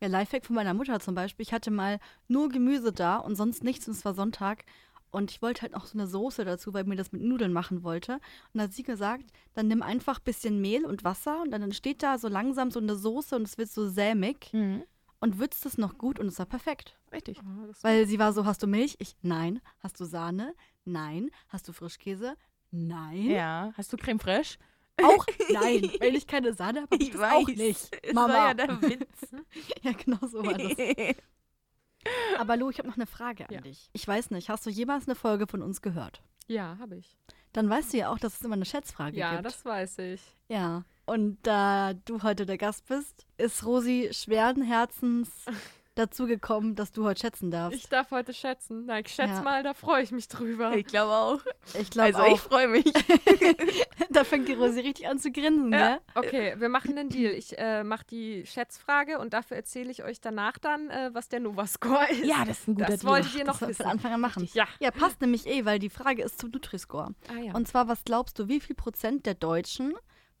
[0.00, 1.42] Ja, Lifehack von meiner Mutter zum Beispiel.
[1.44, 4.64] Ich hatte mal nur Gemüse da und sonst nichts und es war Sonntag.
[5.10, 7.52] Und ich wollte halt noch so eine Soße dazu, weil ich mir das mit Nudeln
[7.52, 8.14] machen wollte.
[8.14, 8.20] Und
[8.54, 9.24] da hat sie gesagt,
[9.54, 12.78] dann nimm einfach ein bisschen Mehl und Wasser und dann entsteht da so langsam so
[12.80, 14.50] eine Soße und es wird so sämig
[15.18, 16.96] und würzt es noch gut und es war perfekt.
[17.12, 17.40] Richtig.
[17.42, 18.94] Oh, Weil sie war so, hast du Milch?
[19.00, 19.60] Ich, nein.
[19.80, 20.54] Hast du Sahne?
[20.84, 21.30] Nein.
[21.48, 22.36] Hast du Frischkäse?
[22.70, 23.28] Nein.
[23.28, 23.72] Ja.
[23.76, 24.58] Hast du Creme fraiche?
[25.04, 25.90] Auch nein.
[26.00, 27.88] Wenn ich keine Sahne habe, hab ich, das auch nicht.
[28.02, 28.32] Es Mama.
[28.34, 29.06] war ja der Witz.
[29.82, 30.72] ja, genau so war das.
[32.38, 33.60] Aber Lu, ich habe noch eine Frage an Ja.
[33.60, 33.90] dich.
[33.92, 36.22] Ich weiß nicht, hast du jemals eine Folge von uns gehört?
[36.46, 37.16] ja, habe ich.
[37.52, 39.44] Dann weißt du ja auch, dass es immer eine Schätzfrage Ja, gibt.
[39.46, 40.20] das weiß ich.
[40.48, 40.84] ja.
[41.06, 45.28] Und da du heute der Gast bist, ist Rosi schweren Herzens
[46.00, 47.76] dazu gekommen, dass du heute schätzen darfst.
[47.78, 48.84] Ich darf heute schätzen.
[48.86, 49.42] Na, ich schätze Ja.
[49.42, 50.72] mal, da freue ich mich drüber.
[50.76, 51.40] Ich glaube auch.
[51.78, 52.38] Ich glaube Also ich auch.
[52.38, 52.84] freue mich.
[54.10, 55.78] da fängt die Rosi richtig an zu grinsen, Ja.
[55.78, 56.00] ne?
[56.14, 57.32] Okay, wir machen einen Deal.
[57.32, 61.40] Ich äh, mache die Schätzfrage und dafür erzähle ich euch danach dann, äh, was der
[61.40, 62.24] Nova-Score ist.
[62.24, 63.12] Ja, das ist ein guter das Deal.
[63.12, 63.82] wolltet ihr noch Das soll wissen.
[63.82, 64.48] von Anfang an machen.
[64.54, 64.66] Ja.
[64.80, 67.14] Ja, passt nämlich eh, weil die Frage ist zum Nutri-Score.
[67.28, 67.54] Ah, ja.
[67.54, 69.94] Und zwar, was glaubst du, wie viel Prozent der Deutschen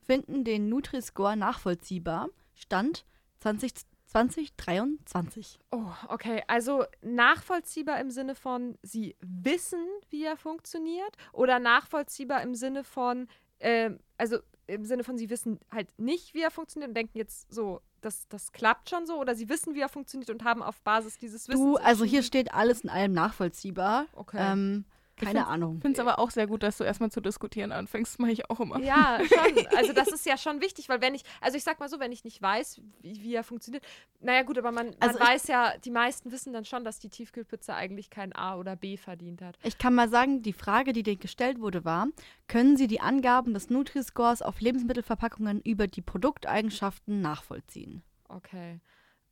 [0.06, 2.28] finden den Nutri-Score nachvollziehbar?
[2.54, 3.04] Stand
[3.40, 3.72] 20,
[4.10, 5.60] 2023.
[5.70, 6.42] Oh, okay.
[6.48, 13.28] Also nachvollziehbar im Sinne von, sie wissen, wie er funktioniert oder nachvollziehbar im Sinne von,
[13.60, 17.52] ähm, also im Sinne von, sie wissen halt nicht, wie er funktioniert und denken jetzt
[17.52, 20.80] so, das, das klappt schon so oder sie wissen, wie er funktioniert und haben auf
[20.82, 21.64] Basis dieses Wissens.
[21.64, 24.06] Du, also hier steht alles in allem nachvollziehbar.
[24.14, 24.38] Okay.
[24.40, 24.84] Ähm,
[25.20, 25.76] keine find's- Ahnung.
[25.76, 28.14] Ich finde es aber auch sehr gut, dass du erstmal zu diskutieren anfängst.
[28.14, 28.80] Das mache ich auch immer.
[28.80, 29.66] Ja, schon.
[29.76, 32.12] Also das ist ja schon wichtig, weil wenn ich, also ich sag mal so, wenn
[32.12, 33.84] ich nicht weiß, wie, wie er funktioniert,
[34.20, 36.98] naja gut, aber man, man Also ich- weiß ja, die meisten wissen dann schon, dass
[36.98, 39.56] die Tiefkühlpizza eigentlich kein A oder B verdient hat.
[39.62, 42.08] Ich kann mal sagen, die Frage, die dir gestellt wurde, war,
[42.48, 48.02] können Sie die Angaben des Nutri-Scores auf Lebensmittelverpackungen über die Produkteigenschaften nachvollziehen?
[48.28, 48.80] Okay.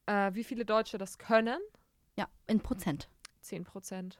[0.07, 1.59] Äh, wie viele Deutsche das können?
[2.16, 3.09] Ja, in Prozent.
[3.41, 4.18] 10 Prozent.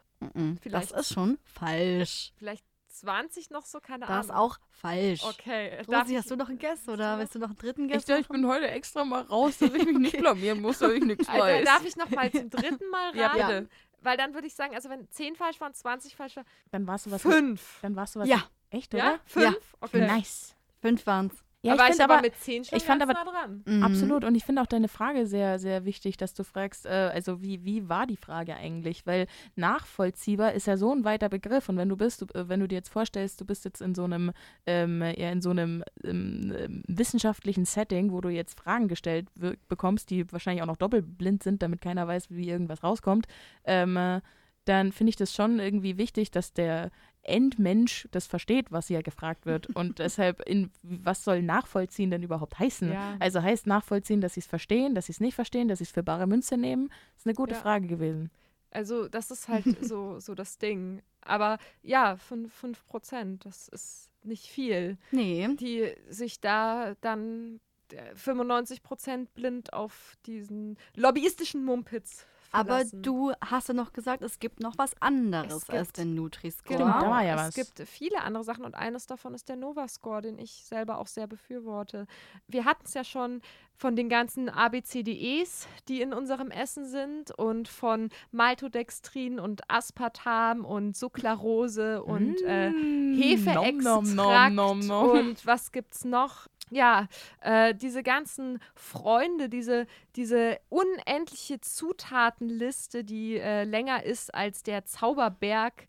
[0.61, 2.33] Vielleicht- Das ist schon falsch.
[2.37, 4.43] Vielleicht 20 noch so, keine Das ist Ahnung.
[4.51, 5.23] auch falsch.
[5.25, 5.83] Okay.
[5.87, 7.93] darf Rosi, ich- hast du noch einen Guess oder willst du noch einen dritten Ich,
[7.93, 8.05] Guess?
[8.07, 11.05] dachte, ich bin heute extra mal raus, dass ich mich nicht blamieren muss, dass ich
[11.05, 11.65] nichts Alter, weiß.
[11.65, 13.19] darf ich noch mal zum dritten Mal raten?
[13.39, 13.69] Ja, bitte.
[14.01, 17.07] Weil dann würde ich sagen, also wenn 10 falsch waren, 20 falsch waren, Dann warst
[17.07, 17.23] du was.
[17.23, 17.79] 5.
[17.83, 18.29] Dann warst du was.
[18.29, 18.43] Ja.
[18.71, 19.11] Echt, Ja?
[19.15, 19.21] oder?
[19.27, 19.45] 5?
[19.45, 19.55] Ja.
[19.81, 20.07] Okay.
[20.07, 20.55] Nice.
[20.81, 21.35] Fünf waren's.
[21.63, 23.63] Ja, aber ich ich finde aber aber, mit 10 schon ich fand aber- nah dran.
[23.67, 23.83] Mhm.
[23.83, 24.25] Absolut.
[24.25, 27.65] Und ich finde auch deine Frage sehr, sehr wichtig, dass du fragst, äh, also wie,
[27.65, 29.07] wie war die Frage eigentlich?
[29.07, 31.69] Weil nachvollziehbar ist ja so ein weiter Begriff.
[31.69, 33.95] Und wenn du bist, du, äh, wenn du dir jetzt vorstellst, du bist jetzt in
[33.95, 34.33] so einem,
[34.67, 39.29] ähm, ja, in so einem ähm, ähm, wissenschaftlichen Setting, wo du jetzt Fragen gestellt
[39.69, 43.27] bekommst, die wahrscheinlich auch noch doppelblind sind, damit keiner weiß, wie irgendwas rauskommt,
[43.65, 44.21] ähm, äh,
[44.65, 46.91] dann finde ich das schon irgendwie wichtig, dass der
[47.23, 49.67] Endmensch das versteht, was hier gefragt wird.
[49.69, 52.93] Und deshalb, in, was soll nachvollziehen denn überhaupt heißen?
[52.93, 53.17] Ja.
[53.19, 55.91] Also heißt nachvollziehen, dass sie es verstehen, dass sie es nicht verstehen, dass sie es
[55.91, 56.91] für bare Münze nehmen?
[57.17, 57.61] ist eine gute Ja.
[57.61, 58.31] Frage gewesen.
[58.71, 61.03] Also das ist halt so, so das Ding.
[61.23, 64.99] Aber ja, 5, 5 Prozent, das ist nicht viel.
[65.11, 65.49] Nee.
[65.59, 67.61] Die sich da dann
[67.93, 73.03] äh, 95 Prozent blind auf diesen lobbyistischen Mumpitz Aber verlassen.
[73.03, 76.75] du hast ja noch gesagt, es gibt noch was anderes Es als gibt- den Nutri-Score.
[76.79, 77.55] Stimmt, da war ja es was.
[77.55, 81.27] gibt viele andere Sachen und eines davon ist der Nova-Score, den ich selber auch sehr
[81.27, 82.07] befürworte.
[82.47, 83.43] Wir hatten es ja schon
[83.77, 90.97] von den ganzen ABCDEs, die in unserem Essen sind und von Maltodextrin und Aspartam und
[90.97, 95.11] Sucralose und äh, Mm, Hefeextrakt nom, nom, nom, nom.
[95.11, 96.49] und was gibt's noch?
[96.71, 97.09] Ja,
[97.41, 105.87] äh, diese ganzen Freunde, diese, diese unendliche Zutatenliste, die äh, länger ist als der Zauberberg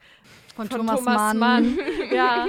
[0.55, 1.37] Von, von Thomas, Thomas, Mann.
[1.37, 1.79] Mann.
[2.11, 2.47] ja,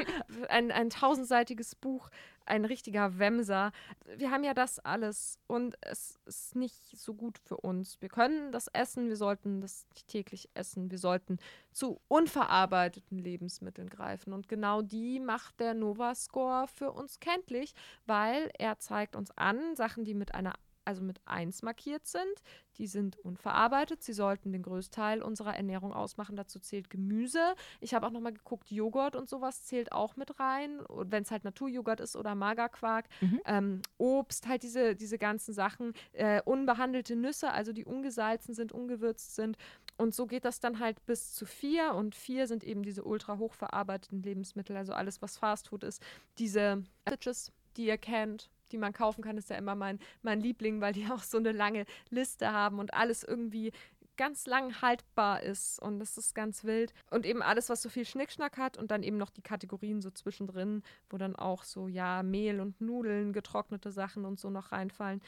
[0.49, 2.11] ein, ein tausendseitiges Buch,
[2.51, 3.73] ein richtiger Wemser.
[4.17, 8.01] Wir haben ja das alles und es ist nicht so gut für uns.
[8.01, 10.91] Wir können das essen, wir sollten das nicht täglich essen.
[10.91, 11.39] Wir sollten
[11.73, 14.33] zu unverarbeiteten Lebensmitteln greifen.
[14.33, 17.75] Und genau die macht der Nova-Score für uns kenntlich,
[18.07, 20.55] weil er zeigt uns an, Sachen, die mit einer
[20.91, 22.43] also mit 1 markiert sind,
[22.79, 24.03] die sind unverarbeitet.
[24.03, 26.35] Sie sollten den Größteil unserer Ernährung ausmachen.
[26.35, 27.55] Dazu zählt Gemüse.
[27.81, 30.81] Ich habe auch nochmal geguckt, Joghurt und sowas zählt auch mit rein.
[30.89, 33.07] Wenn es halt Naturjoghurt ist oder Magerquark.
[33.21, 33.41] Mhm.
[33.45, 35.93] Ähm, Obst, halt diese, diese ganzen Sachen.
[36.13, 39.57] Äh, unbehandelte Nüsse, also die ungesalzen sind, ungewürzt sind.
[39.97, 41.95] Und so geht das dann halt bis zu vier.
[41.95, 46.03] Und vier sind eben diese ultra hochverarbeiteten Lebensmittel, also alles, was Fastfood ist.
[46.39, 50.81] Diese Sandwiches, die ihr kennt, die man kaufen kann, ist ja immer mein, mein Liebling,
[50.81, 53.73] weil die auch so eine lange Liste haben und alles irgendwie
[54.17, 56.93] ganz lang haltbar ist und das ist ganz wild.
[57.11, 60.11] Und eben alles, was so viel Schnickschnack hat und dann eben noch die Kategorien so
[60.11, 65.23] zwischendrin, wo dann auch so, ja, Mehl und Nudeln, getrocknete Sachen und so noch reinfallen.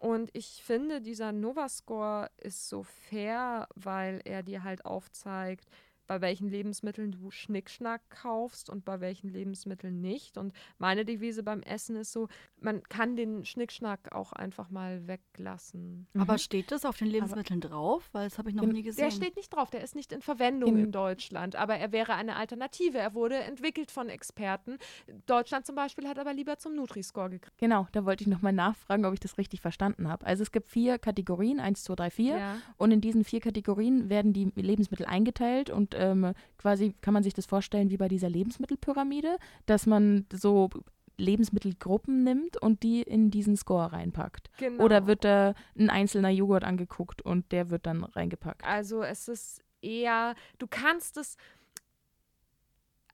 [0.00, 5.68] Und ich finde, dieser Nova-Score ist so fair, weil er dir halt aufzeigt,
[6.12, 10.36] bei welchen Lebensmitteln du Schnickschnack kaufst und bei welchen Lebensmitteln nicht.
[10.36, 12.28] Und meine Devise beim Essen ist so,
[12.60, 16.06] man kann den Schnickschnack auch einfach mal weglassen.
[16.18, 16.38] Aber Mhm.
[16.38, 18.10] steht das auf den Lebensmitteln drauf?
[18.12, 19.02] Weil das habe ich noch nie gesehen.
[19.04, 22.12] Der steht nicht drauf, der ist nicht in Verwendung Im- in Deutschland, aber er wäre
[22.14, 22.98] eine Alternative.
[22.98, 24.76] Er wurde entwickelt von Experten.
[25.24, 27.56] Deutschland zum Beispiel hat aber lieber zum Nutri-Score gegriffen.
[27.56, 30.26] Genau, da wollte ich nochmal nachfragen, ob ich das richtig verstanden habe.
[30.26, 32.36] Also es gibt vier Kategorien, eins, zwei, drei, vier.
[32.36, 32.56] Ja.
[32.76, 37.34] Und in diesen vier Kategorien werden die Lebensmittel eingeteilt und ähm, quasi kann man sich
[37.34, 39.36] das vorstellen wie bei dieser Lebensmittelpyramide,
[39.66, 40.68] dass man so
[41.16, 44.50] Lebensmittelgruppen nimmt und die in diesen Score reinpackt.
[44.58, 44.84] Genau.
[44.84, 48.64] Oder wird da ein einzelner Joghurt angeguckt und der wird dann reingepackt.
[48.64, 51.36] Also es ist eher, du kannst es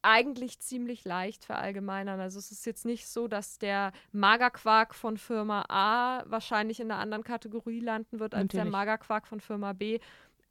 [0.02, 2.20] eigentlich ziemlich leicht verallgemeinern.
[2.20, 7.00] Also es ist jetzt nicht so, dass der Magerquark von Firma A wahrscheinlich in einer
[7.00, 8.64] anderen Kategorie landen wird als Natürlich.
[8.64, 9.98] der Magerquark von Firma B.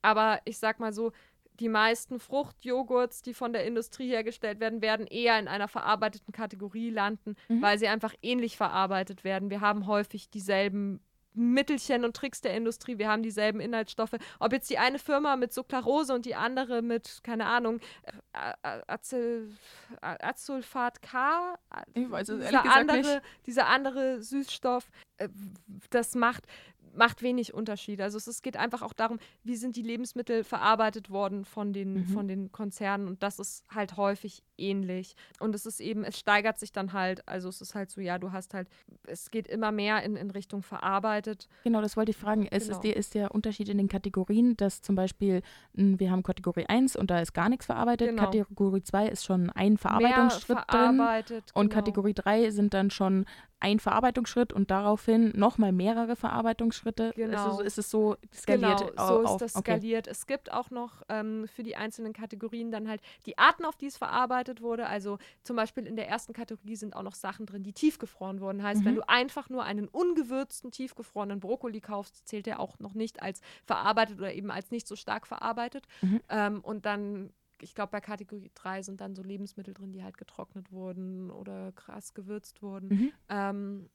[0.01, 1.11] Aber ich sag mal so,
[1.59, 6.89] die meisten Fruchtjoghurts, die von der Industrie hergestellt werden, werden eher in einer verarbeiteten Kategorie
[6.89, 7.61] landen, Mhm.
[7.61, 9.49] weil sie einfach ähnlich verarbeitet werden.
[9.49, 10.99] Wir haben häufig dieselben
[11.39, 14.15] Mittelchen und Tricks der Industrie, wir haben dieselben Inhaltsstoffe.
[14.39, 17.79] Ob jetzt die eine Firma mit Sucralose und die andere mit, keine Ahnung,
[20.01, 21.57] Azulfat K,
[21.93, 25.29] Ich weiß es dieser andere, dieser andere Süßstoff, äh,
[25.89, 26.45] das macht,
[26.95, 28.01] macht wenig Unterschied.
[28.01, 31.93] Also es, es geht einfach auch darum, wie sind die Lebensmittel verarbeitet worden von den,
[31.93, 32.05] Mhm.
[32.07, 35.15] von den Konzernen und das ist halt häufig ähnlich.
[35.39, 38.17] Und es ist eben, es steigert sich dann halt, also es ist halt so, ja,
[38.17, 38.67] du hast halt,
[39.05, 41.47] es geht immer mehr in, in Richtung verarbeitet.
[41.63, 42.47] Genau, das wollte ich fragen.
[42.49, 42.75] Es Genau.
[42.77, 45.41] ist, der, ist der Unterschied in den Kategorien, dass zum Beispiel
[45.73, 48.09] wir haben Kategorie 1 und da ist gar nichts verarbeitet.
[48.09, 48.23] Genau.
[48.23, 50.99] Kategorie 2 ist schon ein Verarbeitungsschritt drin.
[51.53, 51.73] Und genau.
[51.81, 53.25] Kategorie 3 sind dann schon
[53.59, 57.11] ein Verarbeitungsschritt und daraufhin nochmal mehrere Verarbeitungsschritte.
[57.15, 57.37] Genau.
[57.49, 59.31] Also ist es so skaliert Genau, so au- auf.
[59.41, 59.71] ist das okay.
[59.77, 60.07] skaliert.
[60.07, 63.87] Es gibt auch noch ähm, für die einzelnen Kategorien dann halt die Arten, auf die
[63.87, 64.85] es verarbeitet wurde.
[64.87, 68.61] Also zum Beispiel in der ersten Kategorie sind auch noch Sachen drin, die tiefgefroren wurden.
[68.61, 68.97] Heißt, wenn Mhm.
[68.97, 74.19] du einfach nur einen ungewürzten, tiefgefrorenen Brokkoli kaufst, zählt der auch noch nicht als verarbeitet
[74.19, 75.85] oder eben als nicht so stark verarbeitet.
[76.01, 76.21] Mhm.
[76.29, 77.31] Ähm, und dann,
[77.61, 81.71] ich glaube, bei Kategorie 3 sind dann so Lebensmittel drin, die halt getrocknet wurden oder
[81.73, 82.87] krass gewürzt wurden.
[82.89, 83.11] Mhm.
[83.29, 83.89] Ähm,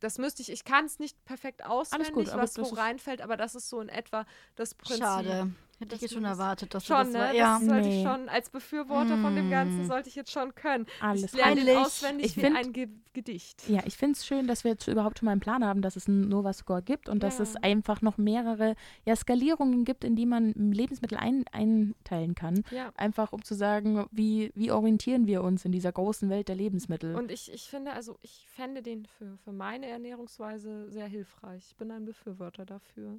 [0.00, 3.36] das müsste ich, ich kann es nicht perfekt auswendig, gut, was wo ist- reinfällt, aber
[3.36, 4.98] das ist so in etwa das Prinzip.
[5.04, 5.52] Schade.
[5.78, 7.18] Hätte dass ich jetzt schon erwartet, dass Schon, du ne?
[7.18, 7.34] das war.
[7.34, 7.58] Ja.
[7.58, 8.04] Das sollte ich Nee.
[8.04, 9.86] schon, als Befürworter von dem Ganzen Mm.
[9.86, 10.86] sollte ich jetzt schon können.
[11.00, 11.76] Alles ich lerne peinlich.
[11.76, 13.68] auswendig Ich wie find- ein Ge Gedicht.
[13.68, 15.94] Ja, ich finde es schön, dass wir jetzt überhaupt schon mal einen Plan haben, dass
[15.94, 17.44] es einen Nova-Score gibt und dass Ja.
[17.44, 18.74] es einfach noch mehrere
[19.06, 22.64] ja, Skalierungen gibt, in die man Lebensmittel ein, einteilen kann.
[22.72, 22.90] Ja.
[22.96, 27.14] Einfach um zu sagen, wie, wie orientieren wir uns in dieser großen Welt der Lebensmittel.
[27.14, 31.66] Und ich, ich finde, also ich fände den für, für meine Ernährungsweise sehr hilfreich.
[31.68, 33.18] Ich bin ein Befürworter dafür.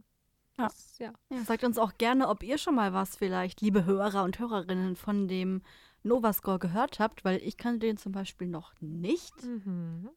[0.58, 0.68] Ja.
[0.68, 1.12] Das, ja.
[1.30, 4.96] Ja, sagt uns auch gerne, ob ihr schon mal was vielleicht, liebe Hörer und Hörerinnen,
[4.96, 5.62] von dem
[6.04, 9.44] Nova-Score gehört habt, weil ich kannte den zum Beispiel noch nicht.
[9.44, 10.10] Mhm.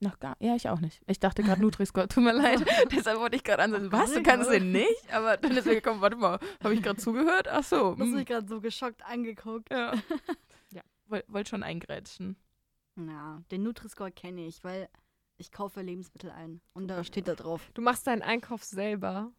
[0.00, 1.00] Noch gar, ja, ich auch nicht.
[1.08, 2.64] Ich dachte gerade Nutri-Score, tut mir leid.
[2.92, 5.12] Deshalb wollte ich gerade ansetzen, was, du kannst den nicht?
[5.12, 7.48] Aber dann ist mir gekommen, warte mal, habe ich gerade zugehört?
[7.48, 7.94] Ach so.
[7.94, 9.70] Das hm, habe ich gerade so geschockt angeguckt.
[9.70, 9.92] ja.
[10.72, 10.82] Ja.
[11.06, 12.36] Woll- Wollte schon eingrätschen.
[12.96, 14.88] Ja, den Nutri-Score kenne ich, weil
[15.38, 16.60] ich kaufe Lebensmittel ein.
[16.74, 17.70] Und da steht da drauf.
[17.74, 19.32] Du machst deinen Einkauf selber.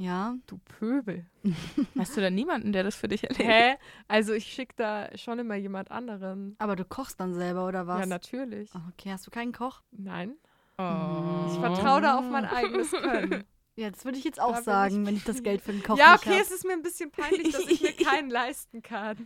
[0.00, 1.26] Ja, Du Pöbel.
[1.98, 3.48] Hast du da niemanden, der das für dich erledigt?
[3.50, 3.76] Hä?
[4.08, 6.56] Also ich schicke da schon immer jemand anderen.
[6.58, 8.00] aber du kochst dann selber, oder was?
[8.00, 8.70] Ja, natürlich.
[8.74, 9.82] Ah, Okay, hast du keinen Koch?
[9.90, 10.36] Nein.
[10.78, 11.48] Oh.
[11.52, 13.44] Ich vertraue da auf mein eigenes Können.
[13.76, 15.72] Ja, das würde ich jetzt Da auch bin sagen, ich- wenn ich das Geld für
[15.72, 16.42] den Koch ja, nicht okay, hab.
[16.42, 19.16] es ist mir ein bisschen peinlich, dass ich mir keinen leisten kann.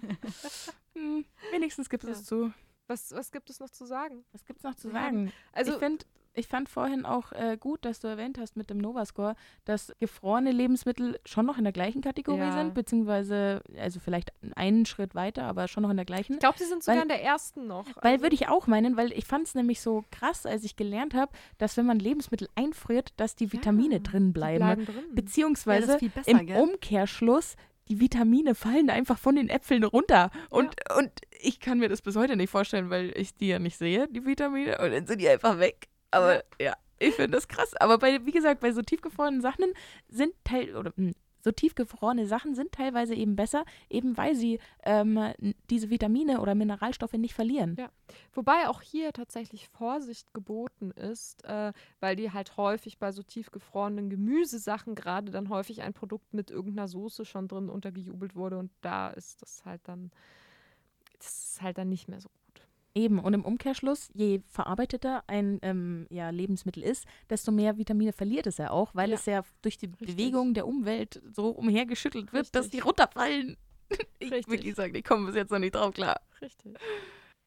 [0.95, 2.11] Hm, wenigstens gibt Ja.
[2.11, 2.53] es zu.
[2.87, 4.25] Was, was gibt es noch zu sagen?
[4.33, 5.33] Was gibt's noch zu Ja, sagen?
[5.53, 6.05] Also, ich finde,
[6.35, 10.51] ich fand vorhin auch äh, gut, dass du erwähnt hast mit dem Nova-Score, dass gefrorene
[10.53, 12.53] Lebensmittel schon noch in der gleichen Kategorie Ja.
[12.53, 16.35] sind, beziehungsweise, also vielleicht einen Schritt weiter, aber schon noch in der gleichen.
[16.35, 17.87] ich glaube, sie sind sogar weil- in der ersten noch.
[18.03, 20.77] Weil Also- würde ich auch meinen, weil ich fand es nämlich so krass, als ich
[20.77, 24.59] gelernt habe, dass wenn man Lebensmittel einfriert, dass die Vitamine Ja, drin bleiben.
[24.59, 24.95] bleiben drin.
[25.09, 26.61] Ja, Beziehungsweise viel besser, im gell?
[26.61, 27.57] Umkehrschluss,
[27.89, 30.31] die Vitamine fallen einfach von den Äpfeln runter.
[30.51, 33.77] Und, und ich kann mir das bis heute nicht vorstellen, weil ich die ja nicht
[33.77, 35.89] sehe, die Vitamine, und dann sind die einfach weg.
[36.15, 37.75] Aber ja, ich finde das krass.
[37.77, 39.73] Aber bei, wie gesagt, bei so tiefgefrorenen Sachen
[40.09, 41.13] sind teil oder mh,
[41.45, 45.35] so tiefgefrorene Sachen sind teilweise eben besser, eben weil sie ähm,
[45.69, 47.77] diese Vitamine oder Mineralstoffe nicht verlieren.
[47.79, 47.91] Ja.
[48.33, 54.09] Wobei auch hier tatsächlich Vorsicht geboten ist, äh, weil die halt häufig bei so tiefgefrorenen
[54.09, 59.11] Gemüsesachen gerade dann häufig ein Produkt mit irgendeiner Soße schon drin untergejubelt wurde und da
[59.11, 60.11] ist das halt dann,
[61.19, 62.31] das ist halt dann nicht mehr so.
[62.97, 68.47] Eben, und im Umkehrschluss, je verarbeiteter ein ähm, ja, Lebensmittel ist, desto mehr Vitamine verliert
[68.47, 69.17] es ja auch, weil Ja.
[69.17, 70.07] es ja durch die Richtig.
[70.17, 72.85] Bewegung der Umwelt so umhergeschüttelt wird, dass die Richtig.
[72.87, 73.57] runterfallen.
[74.19, 74.49] Ich Richtig.
[74.49, 76.21] wirklich sagen, ich komme bis jetzt noch nicht drauf klar.
[76.41, 76.77] Richtig.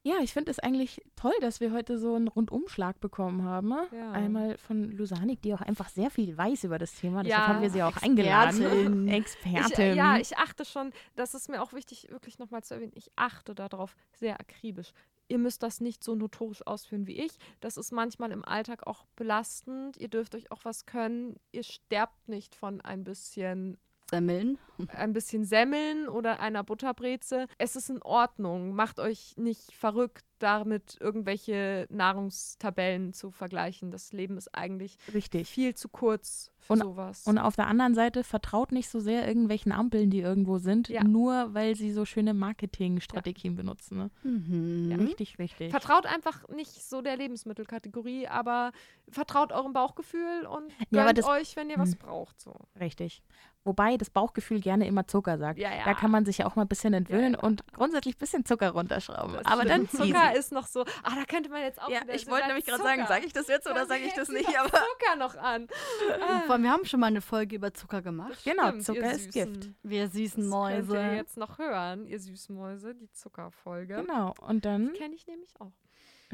[0.07, 3.67] Ja, ich finde es eigentlich toll, dass wir heute so einen Rundumschlag bekommen haben.
[3.67, 3.87] ne?
[3.91, 4.11] Ja.
[4.13, 7.23] Einmal von Lusanik, die auch einfach sehr viel weiß über das Thema.
[7.23, 8.11] Deshalb Ja, haben wir sie auch Expertin.
[8.11, 9.07] eingeladen.
[9.09, 9.83] Ich, Expertin.
[9.83, 13.11] äh, ja, ich achte schon, das ist mir auch wichtig, wirklich nochmal zu erwähnen, ich
[13.17, 14.93] achte darauf sehr akribisch.
[15.27, 17.33] Ihr müsst das nicht so notorisch ausführen wie ich.
[17.59, 19.97] Das ist manchmal im Alltag auch belastend.
[19.97, 21.35] Ihr dürft euch auch was können.
[21.51, 23.77] Ihr sterbt nicht von ein bisschen
[24.09, 24.57] Semmeln.
[24.89, 27.47] ein bisschen Semmeln oder einer Butterbreze.
[27.57, 28.73] Es ist in Ordnung.
[28.75, 33.89] Macht euch nicht verrückt, damit irgendwelche Nahrungstabellen zu vergleichen.
[33.89, 35.47] Das Leben ist eigentlich Richtig.
[35.49, 37.25] viel zu kurz für Und- sowas.
[37.25, 41.03] Und auf der anderen Seite vertraut nicht so sehr irgendwelchen Ampeln, die irgendwo sind, Ja.
[41.03, 43.97] nur weil sie so schöne Marketingstrategien benutzen.
[43.97, 44.11] Ne?
[44.23, 44.91] Mhm.
[45.07, 45.71] Richtig wichtig.
[45.71, 48.71] Vertraut einfach nicht so der Lebensmittelkategorie, aber
[49.09, 51.97] vertraut eurem Bauchgefühl und gönnt Ja, euch, wenn ihr was Hm.
[51.99, 52.39] braucht.
[52.41, 52.53] So.
[52.79, 53.23] Richtig.
[53.67, 55.59] Wobei das Bauchgefühl gerne immer Zucker sagt.
[55.59, 55.83] Ja, ja.
[55.85, 57.43] Da kann man sich ja auch mal ein bisschen entwöhnen Ja, ja.
[57.45, 59.33] und grundsätzlich ein bisschen Zucker runterschrauben.
[59.35, 60.07] Das Aber dann stimmt.
[60.09, 60.39] Zucker easy.
[60.39, 60.81] ist noch so.
[61.03, 61.89] Ah, da könnte man jetzt auch.
[61.89, 63.13] Ja, ich wollte nämlich gerade sagen, Zucker.
[63.13, 64.47] sage ich das jetzt oder Dann sage ich das nicht?
[64.57, 65.67] Aber Zucker noch an.
[66.45, 68.39] Vor allem, wir haben schon mal eine Folge über Zucker gemacht.
[68.45, 69.53] Genau, stimmt, Zucker ihr ist Süßen.
[69.59, 69.69] Gift.
[69.83, 71.15] Wir süßen Das könnt ihr Mäuse.
[71.15, 73.95] jetzt noch hören, ihr Süßmäuse, die Zuckerfolge.
[73.97, 74.33] genau.
[74.41, 75.71] Und dann, Kenne ich nämlich auch.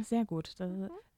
[0.01, 0.53] Sehr gut.
[0.57, 0.69] Das,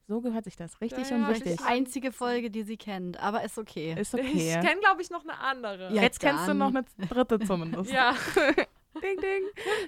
[0.08, 0.80] so gehört sich das.
[0.80, 1.52] Richtig Ja, und ja, wichtig.
[1.52, 1.66] richtig.
[1.66, 3.94] Einzige Folge, die sie kennt, aber ist okay.
[3.98, 4.60] Ist Ich okay.
[4.62, 5.92] kenne, glaube ich, noch eine andere.
[5.92, 6.58] Ja, Jetzt kennst du dann.
[6.58, 7.90] noch eine dritte zumindest.
[7.92, 8.14] Ja.
[9.02, 9.42] Ding, ding.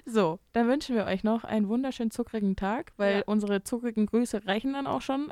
[0.05, 3.23] So, dann wünschen wir euch noch einen wunderschönen zuckrigen Tag, weil Ja.
[3.25, 5.31] unsere zuckrigen Grüße reichen dann auch schon.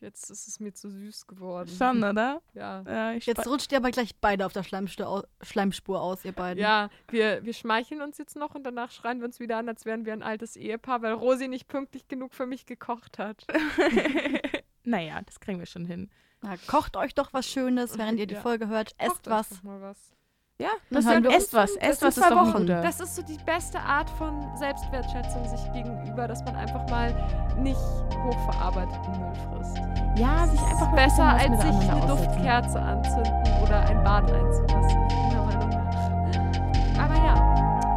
[0.00, 1.70] Jetzt ist es mir zu süß geworden.
[1.70, 2.42] Schon, oder?
[2.54, 2.82] Ja.
[2.86, 6.32] Ja, ich Jetzt rutscht ihr aber gleich beide auf der Schleimspur, au Schleimspur aus, ihr
[6.32, 6.62] beiden.
[6.62, 9.84] Ja, wir, wir schmeicheln uns jetzt noch und danach schreien wir uns wieder an, als
[9.86, 13.46] wären wir ein altes Ehepaar, weil Rosi nicht pünktlich genug für mich gekocht hat.
[14.88, 16.10] Naja, das kriegen wir schon hin.
[16.42, 18.40] Na, kocht euch doch was Schönes, während ihr die Ja.
[18.40, 18.94] Folge hört.
[18.98, 19.48] Esst was.
[19.48, 20.12] doch mal was.
[20.58, 21.76] Ja, das dann esst was.
[21.76, 26.42] Esst was ist doch Das ist so die beste Art von Selbstwertschätzung sich gegenüber, dass
[26.44, 27.14] man einfach mal
[27.58, 27.78] nicht
[28.24, 29.76] hochverarbeiteten Müll frisst.
[30.16, 31.98] Ja, sich einfach mal besser als sich eine aussetzen.
[32.00, 32.06] Ne?
[32.06, 34.98] Duftkerze anzünden oder ein Bad einzulassen.
[35.28, 37.04] Meiner Meinung nach.
[37.04, 37.34] Aber ja.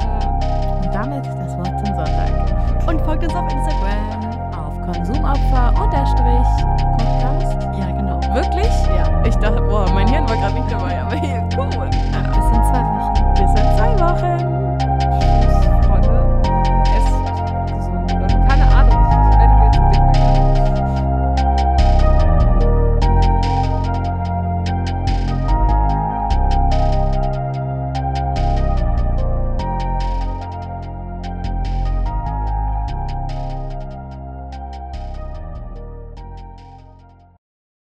[0.02, 2.90] Äh, und damit das Wort zum Sonntag.
[2.90, 6.20] Und folgt uns auf Instagram auf Konsumopfer-Podcast.
[7.80, 8.20] Ja, genau.
[8.34, 8.68] Wirklich?
[8.98, 9.24] Ja.
[9.24, 11.90] Ich dachte, boah, mein Hirn war gerade nicht dabei, aber hier, cool.
[14.00, 14.59] Woche.